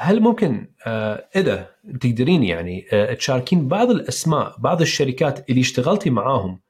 [0.00, 6.60] هل ممكن آه، إذا تقدرين يعني آه، تشاركين بعض الأسماء بعض الشركات اللي اشتغلتي معاهم؟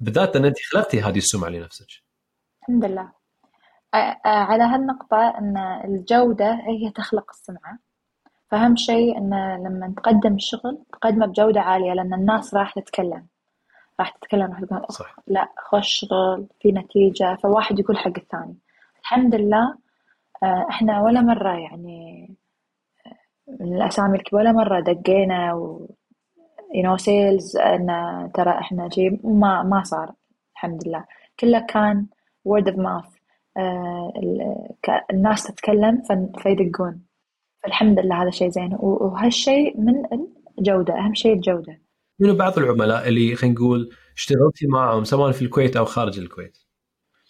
[0.00, 1.86] بالذات أن أنت خلقتي هذه السمعة لنفسك.
[2.62, 3.21] الحمد لله.
[4.24, 7.78] على هالنقطة أن الجودة هي تخلق السمعة.
[8.50, 9.30] فأهم شيء أن
[9.64, 13.26] لما تقدم الشغل تقدمه بجودة عالية لأن الناس راح تتكلم.
[14.00, 17.34] راح تتكلم راح تقول صح لا خوش شغل في نتيجة.
[17.42, 18.56] فواحد يقول حق الثاني.
[19.00, 19.74] الحمد لله
[20.70, 22.30] إحنا ولا مرة يعني
[23.60, 25.86] من الأسامي الكبيرة ولا مرة دقينا و
[26.74, 30.12] you know sales إن ترى إحنا شيء ما ما صار.
[30.52, 31.04] الحمد لله.
[31.40, 32.06] كله كان
[32.48, 33.21] word of mouth.
[35.12, 36.02] الناس تتكلم
[36.42, 37.02] فيدقون.
[37.62, 38.76] فالحمد لله هذا شيء زين.
[38.80, 39.94] وهالشيء من
[40.58, 41.82] الجودة أهم شيء الجودة.
[42.20, 46.58] منو بعض العملاء اللي خلينا نقول اشتغلتي معهم سواء في الكويت أو خارج الكويت؟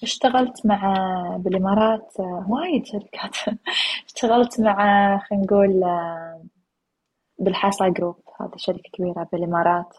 [0.02, 0.96] اشتغلت مع
[1.40, 3.36] بالإمارات آه، وايد شركات.
[4.06, 4.76] اشتغلت مع
[5.18, 6.44] خلينا نقول آه،
[7.38, 9.96] بالحاصة group هذه شركة كبيرة بالإمارات.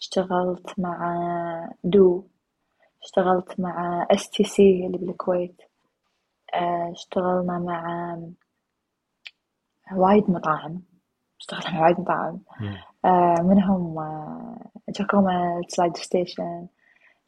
[0.00, 1.16] اشتغلت مع
[1.84, 2.26] دو.
[3.06, 5.62] اشتغلت مع اس تي سي اللي بالكويت.
[6.54, 8.18] آه، اشتغلنا مع
[9.92, 10.82] وايد مطاعم.
[11.40, 12.40] اشتغلنا مع وايد مطاعم.
[13.04, 13.94] آه، منهم
[14.88, 16.66] جاكوما سلايدر ستيشن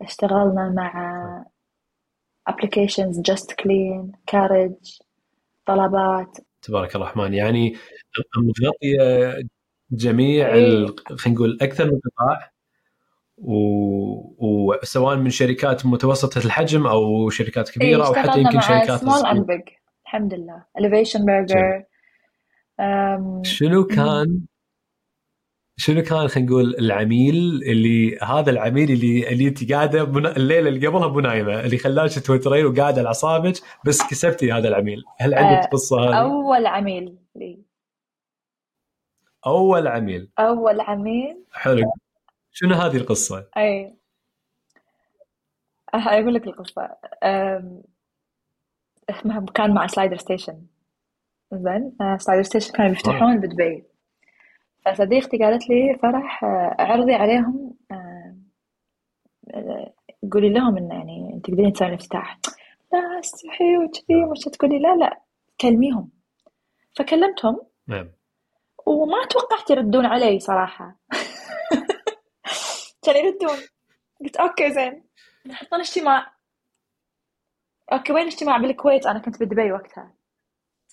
[0.02, 1.44] اشتغلنا مع
[2.50, 4.74] applications just clean كاريدج
[5.66, 6.38] طلبات.
[6.62, 7.34] تبارك الرحمن.
[7.34, 7.76] يعني
[8.36, 9.48] مغطية
[9.90, 10.86] جميع إيه.
[11.06, 12.50] خلينا نقول أكثر من قطاع.
[13.40, 19.10] و- وسواء من شركات متوسطة الحجم أو شركات كبيرة أو حتى يمكن مع شركات and
[19.10, 19.44] صغيرة.
[19.46, 19.72] big
[20.02, 20.64] الحمد لله.
[21.20, 21.84] Burger.
[22.80, 24.40] أم، شنو كان
[25.76, 27.34] شنو كان خلينا نقول العميل
[27.66, 30.36] اللي هذا العميل اللي اللي أنت قاعدة بنا...
[30.36, 33.54] الليلة اللي قبلها مو نايمة اللي خلاك توترين وقاعده على أعصابك
[33.86, 35.04] بس كسبتي هذا العميل.
[35.18, 37.58] هل عندك آه، قصة هذه؟ أول عميل لي.
[39.46, 40.30] أول عميل.
[40.38, 41.44] أول عميل.
[41.52, 41.92] حلو.
[42.60, 43.96] شنو هذه القصة؟ أي.
[45.94, 46.96] أقول لك القصة.
[49.54, 50.66] كان مع سلايدر ستيشن.
[51.52, 53.84] زين سلايدر ستيشن كانوا بيفتحون بدبي.
[54.86, 56.44] فصديقتي قالت لي فرح
[56.78, 57.74] عرضي عليهم
[60.32, 62.38] قولي لهم انه يعني أنت تقدرين تسوين افتتاح
[62.92, 65.20] لا استحي وكذي مش تقولي؟ لا لا
[65.60, 66.10] كلميهم.
[66.96, 67.60] فكلمتهم.
[67.86, 68.08] نعم.
[68.86, 70.96] وما توقعت يردون علي صراحة.
[73.08, 73.58] كان يردون
[74.20, 75.04] قلت okay زين.
[75.46, 76.32] نحطون اجتماع.
[77.92, 79.06] okay وين اجتماع بالكويت.
[79.06, 80.12] أنا كنت بدبي وقتها.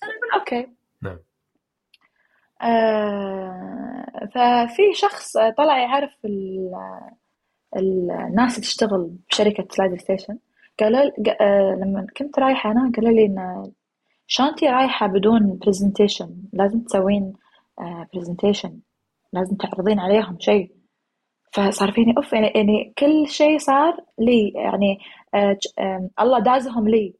[0.02, 0.68] أنا أقول okay.
[1.02, 1.18] نعم.
[2.62, 6.10] آه ففي شخص طلع يعرف
[7.76, 10.38] الناس اللي تشتغل بشركة سلايدر ستيشن
[10.80, 13.72] قالوا آه لما كنت رايحة أنا قالوا لي إن
[14.26, 17.32] شانتي رايحة بدون presentation لازم تسوين
[18.14, 18.80] presentation آه
[19.32, 20.75] لازم تعرضين عليهم شيء.
[21.56, 24.98] فصار فيني أوف يعني, يعني كل شيء صار لي يعني
[25.34, 27.14] آه آه الله دازهم لي.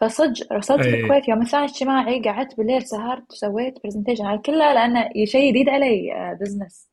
[0.00, 5.10] فصدق وصلت في الكويت يوم الثاني اجتماعي قعدت بالليل سهرت وسويت presentation على كلها لأنه
[5.24, 6.88] شيء جديد علي business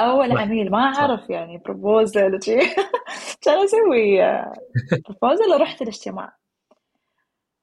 [0.00, 2.56] أول عميل ما أعرف يعني proposal وشي.
[3.42, 4.18] كان أسوي؟
[5.08, 6.32] proposal ورحت الاجتماع.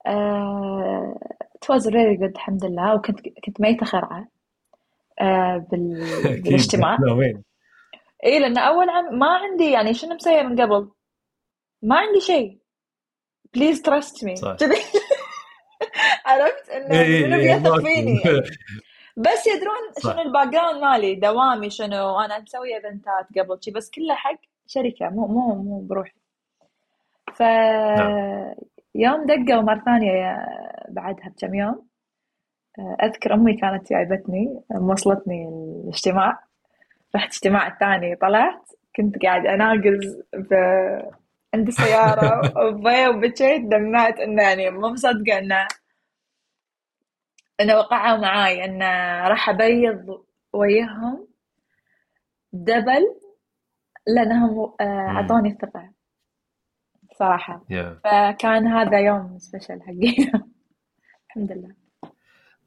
[0.07, 2.95] it was really good الحمد لله.
[2.95, 4.27] وكنت كنت ميتة خرعة.
[5.71, 6.05] بال...
[6.43, 6.97] بالاجتماع.
[8.25, 10.91] اي لأن أول عميل ما عندي يعني شنو مسوية من قبل؟
[11.81, 12.57] ما عندي شيء.
[13.53, 14.35] please trust me
[16.25, 18.21] عرفت؟ إنه منو بيثق فيني
[19.17, 22.19] بس يدرون شنو ال background مالي دوامي شنو.
[22.19, 26.13] أنا مسوي eventات قبل شي بس كله حق شركة مو مو مو بروحي.
[27.33, 27.39] ف
[28.95, 30.45] يوم دقوا مرة ثانية
[30.89, 31.87] بعدها بكم يوم
[33.03, 35.47] أذكر أمي كانت جايبتني موصلتني
[35.83, 36.43] الاجتماع.
[37.15, 40.53] رحت اجتماع الثاني طلعت كنت قاعد أناقز ب...
[41.53, 42.53] عند السيارة
[43.09, 45.67] وبكيت دمعت إنه يعني مو مصدقة إنه
[47.61, 48.81] إنه وقعوا معاي ان
[49.27, 51.27] راح أبيض وياهم
[52.53, 53.15] double
[54.07, 55.91] لانهم أعطوني الثقة
[57.19, 57.99] صراحة yeah.
[58.03, 60.15] فكان هذا يوم special حقي
[61.27, 61.75] الحمد لله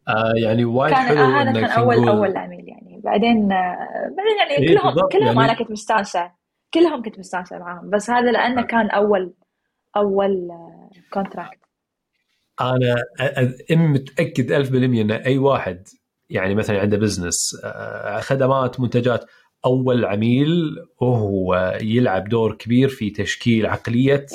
[0.09, 2.09] آه يعني وايد كان حلو هذا كان أول.
[2.09, 5.45] أول عميل يعني بعدين بعدين يعني إيه كلهم كلهم يعني...
[5.45, 6.31] أنا كنت مستانسة.
[6.75, 9.35] كلهم كنت مستانسة معاهم بس هذا لأنه كان أول
[9.97, 10.49] أول
[11.13, 11.59] contract
[12.61, 13.05] أنا
[13.71, 15.89] متأكد 1000% إن أي واحد
[16.31, 17.57] يعني مثلا عنده بزنس
[18.21, 19.25] خدمات منتجات
[19.65, 24.27] أول عميل وهو يلعب دور كبير في تشكيل عقلية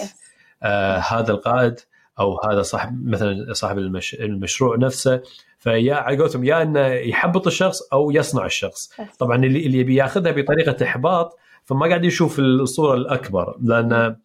[0.64, 1.76] آه هذا القائد
[2.20, 4.14] أو هذا صاحب مثلا صاحب المش...
[4.16, 5.22] المشروع نفسه.
[5.62, 8.92] فيا على قولتهم يا إنه يحبط الشخص أو يصنع الشخص.
[9.20, 14.16] طبعا اللي اللي يبي ياخذها بطريقة إحباط فما قاعد يشوف الصورة الأكبر لأن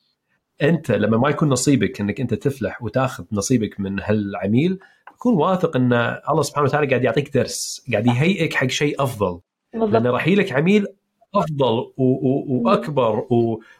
[0.62, 4.78] أنت لما ما يكون نصيبك إنك أنت تفلح وتأخذ نصيبك من هالعميل
[5.18, 5.92] كون واثق إن
[6.30, 9.40] الله سبحانه وتعالى قاعد يعطيك درس قاعد يهيئك حق شيء أفضل.
[9.92, 10.86] لأنه راح لك عميل
[11.34, 13.26] أفضل و- و- وأكبر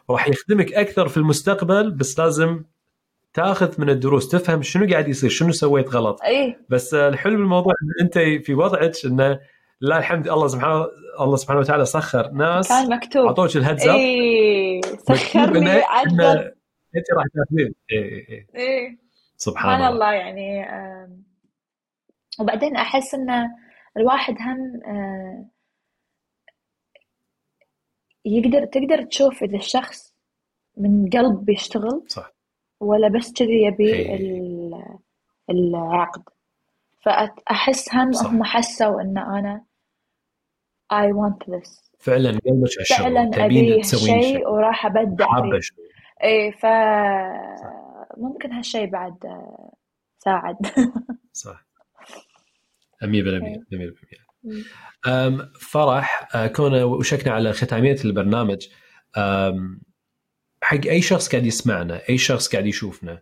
[0.07, 2.63] وراح يخدمك أكثر في المستقبل بس لازم
[3.37, 6.21] تاخذ من الدروس تفهم شنو قاعد يصير شنو سويت غلط.
[6.23, 6.57] أي.
[6.69, 9.39] بس الحلو بالموضوع إن أنت في وضعك إنه
[9.81, 10.85] لا الحمد الله سبحانه
[11.21, 12.69] الله سبحانه وتعالى سخر ناس.
[12.69, 13.25] كان مكتوب.
[13.25, 16.21] أعطوك الهدز اي سخر لي عدد
[16.95, 17.73] أنت راح تاخذين.
[17.91, 18.97] اي اي إيه.
[19.37, 19.89] سبحان الله.
[19.89, 20.67] الله يعني
[22.39, 23.29] وبعدين أحس إن
[23.97, 24.81] الواحد هم
[28.25, 30.15] يقدر تقدر تشوف إذا الشخص
[30.77, 32.36] من قلب بيشتغل صح.
[32.79, 34.99] ولا بس كذي يبي إيه.
[35.49, 36.23] العقد.
[37.05, 38.25] فأحس هم صح.
[38.25, 39.65] هم حسوا إن أنا
[40.93, 41.91] I want this.
[41.99, 44.47] فعلا قلبك على الشغل فعلا تبين أبي شيء.
[44.49, 45.75] وراح أبدع حابة فيه
[46.23, 46.65] إيه ف
[48.17, 49.13] ممكن هالشيء بعد
[50.19, 50.55] ساعد.
[51.33, 51.67] صح.
[53.03, 54.27] 100% 100%
[55.07, 58.67] أم، فرح أه، كون وشكنا على ختامية البرنامج
[60.61, 63.21] حق أي شخص قاعد يسمعنا أي شخص قاعد يشوفنا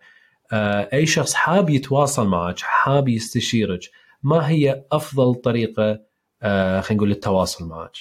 [0.54, 3.80] أه، أي شخص حاب يتواصل معك حاب يستشيرك
[4.24, 6.00] ما هي أفضل طريقة
[6.44, 7.96] أه، خلينا نقول للتواصل معك؟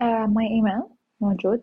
[0.00, 0.82] my email
[1.20, 1.62] موجود.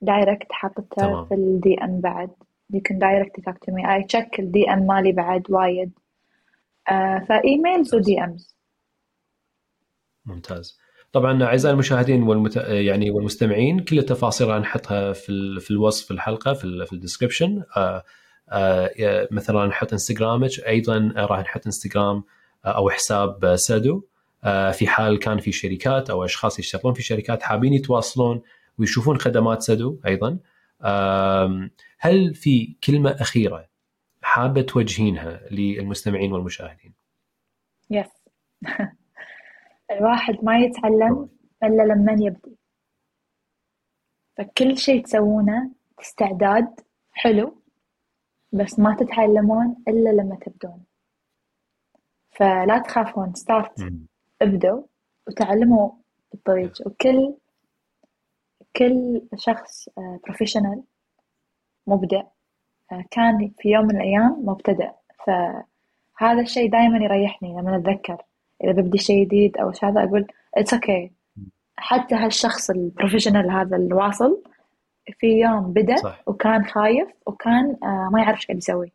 [0.00, 1.24] direct حاطته.
[1.24, 2.30] في ال DM بعد.
[2.72, 3.82] You can direct talk to me.
[3.84, 5.92] I check ال DM مالي بعد وايد.
[6.88, 8.56] آه ف emails و DMs
[10.26, 10.78] ممتاز.
[11.14, 12.56] طبعا أعزائي المشاهدين والمت...
[12.56, 15.60] يعني والمستمعين كل التفاصيل راح نحطها في ال...
[15.60, 16.86] في الوصف الحلقة في ال...
[16.86, 18.04] في ال description آه
[18.48, 22.24] آه مثلا نحط إنستغرامك أيضا راح نحط إنستغرام
[22.64, 24.04] أو حساب سادو.
[24.44, 28.42] آه في حال كان في شركات أو أشخاص يشتغلون في شركات حابين يتواصلون
[28.78, 30.38] ويشوفون خدمات سادو أيضا.
[31.98, 33.68] هل في كلمة أخيرة
[34.22, 36.94] حابة توجهينها للمستمعين والمشاهدين؟
[37.90, 38.06] يس
[39.90, 41.28] الواحد ما يتعلم
[41.62, 42.56] إلا لما يبدي
[44.36, 45.70] فكل شيء تسوونه
[46.00, 46.80] استعداد
[47.12, 47.62] حلو
[48.52, 50.84] بس ما تتعلمون إلا لما تبدون.
[52.30, 53.80] فلا تخافون start
[54.42, 54.82] ابدوا
[55.26, 55.90] وتعلموا
[56.34, 57.34] الطريق وكل
[58.76, 59.88] كل شخص
[60.24, 60.84] professional آه،
[61.86, 62.22] مبدع
[62.92, 64.90] آه، كان في يوم من الأيام مبتدئ
[65.26, 68.22] فهذا الشيء دائما يريحني لما أتذكر.
[68.64, 71.24] إذا ببدي شيء جديد أو هذا أقول it's okay okay.
[71.76, 74.42] حتى هالشخص ال professional هذا الواصل
[75.12, 76.22] في يوم بدأ صح.
[76.26, 78.92] وكان خايف وكان آه، ما يعرف إيش قاعد يسوي.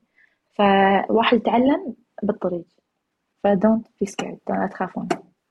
[0.57, 2.65] فواحد يتعلم بالطريق.
[3.43, 5.07] ف don't be scared لا تخافون.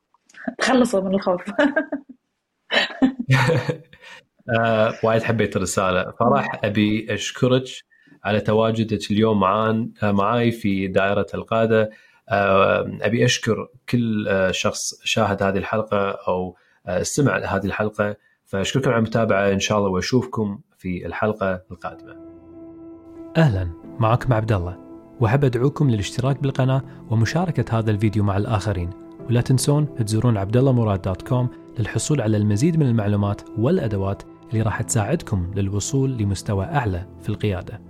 [0.59, 1.43] تخلصوا من الخوف.
[4.61, 6.11] آه، وايد حبيت الرسالة.
[6.11, 7.65] فرح أبي أشكرك
[8.25, 11.91] على تواجدك اليوم معان معاي في دائرة القادة.
[13.03, 16.57] أبي أشكر كل شخص شاهد هذه الحلقة أو
[16.87, 18.17] استمع لهذه الحلقة.
[18.45, 19.53] فأشكركم على المتابعة.
[19.53, 22.17] إن شاء الله وأشوفكم في الحلقة القادمة.
[23.37, 23.69] أهلا.
[23.99, 24.79] معكم عبد الله.
[25.21, 28.91] وأحب أدعوكم للاشتراك بالقناة ومشاركة هذا الفيديو مع الآخرين.
[29.29, 31.49] ولا تنسون تزورون عبدالله دوت كوم
[31.79, 37.81] للحصول على المزيد من المعلومات والأدوات اللي راح تساعدكم للوصول لمستوى أعلى في القيادة.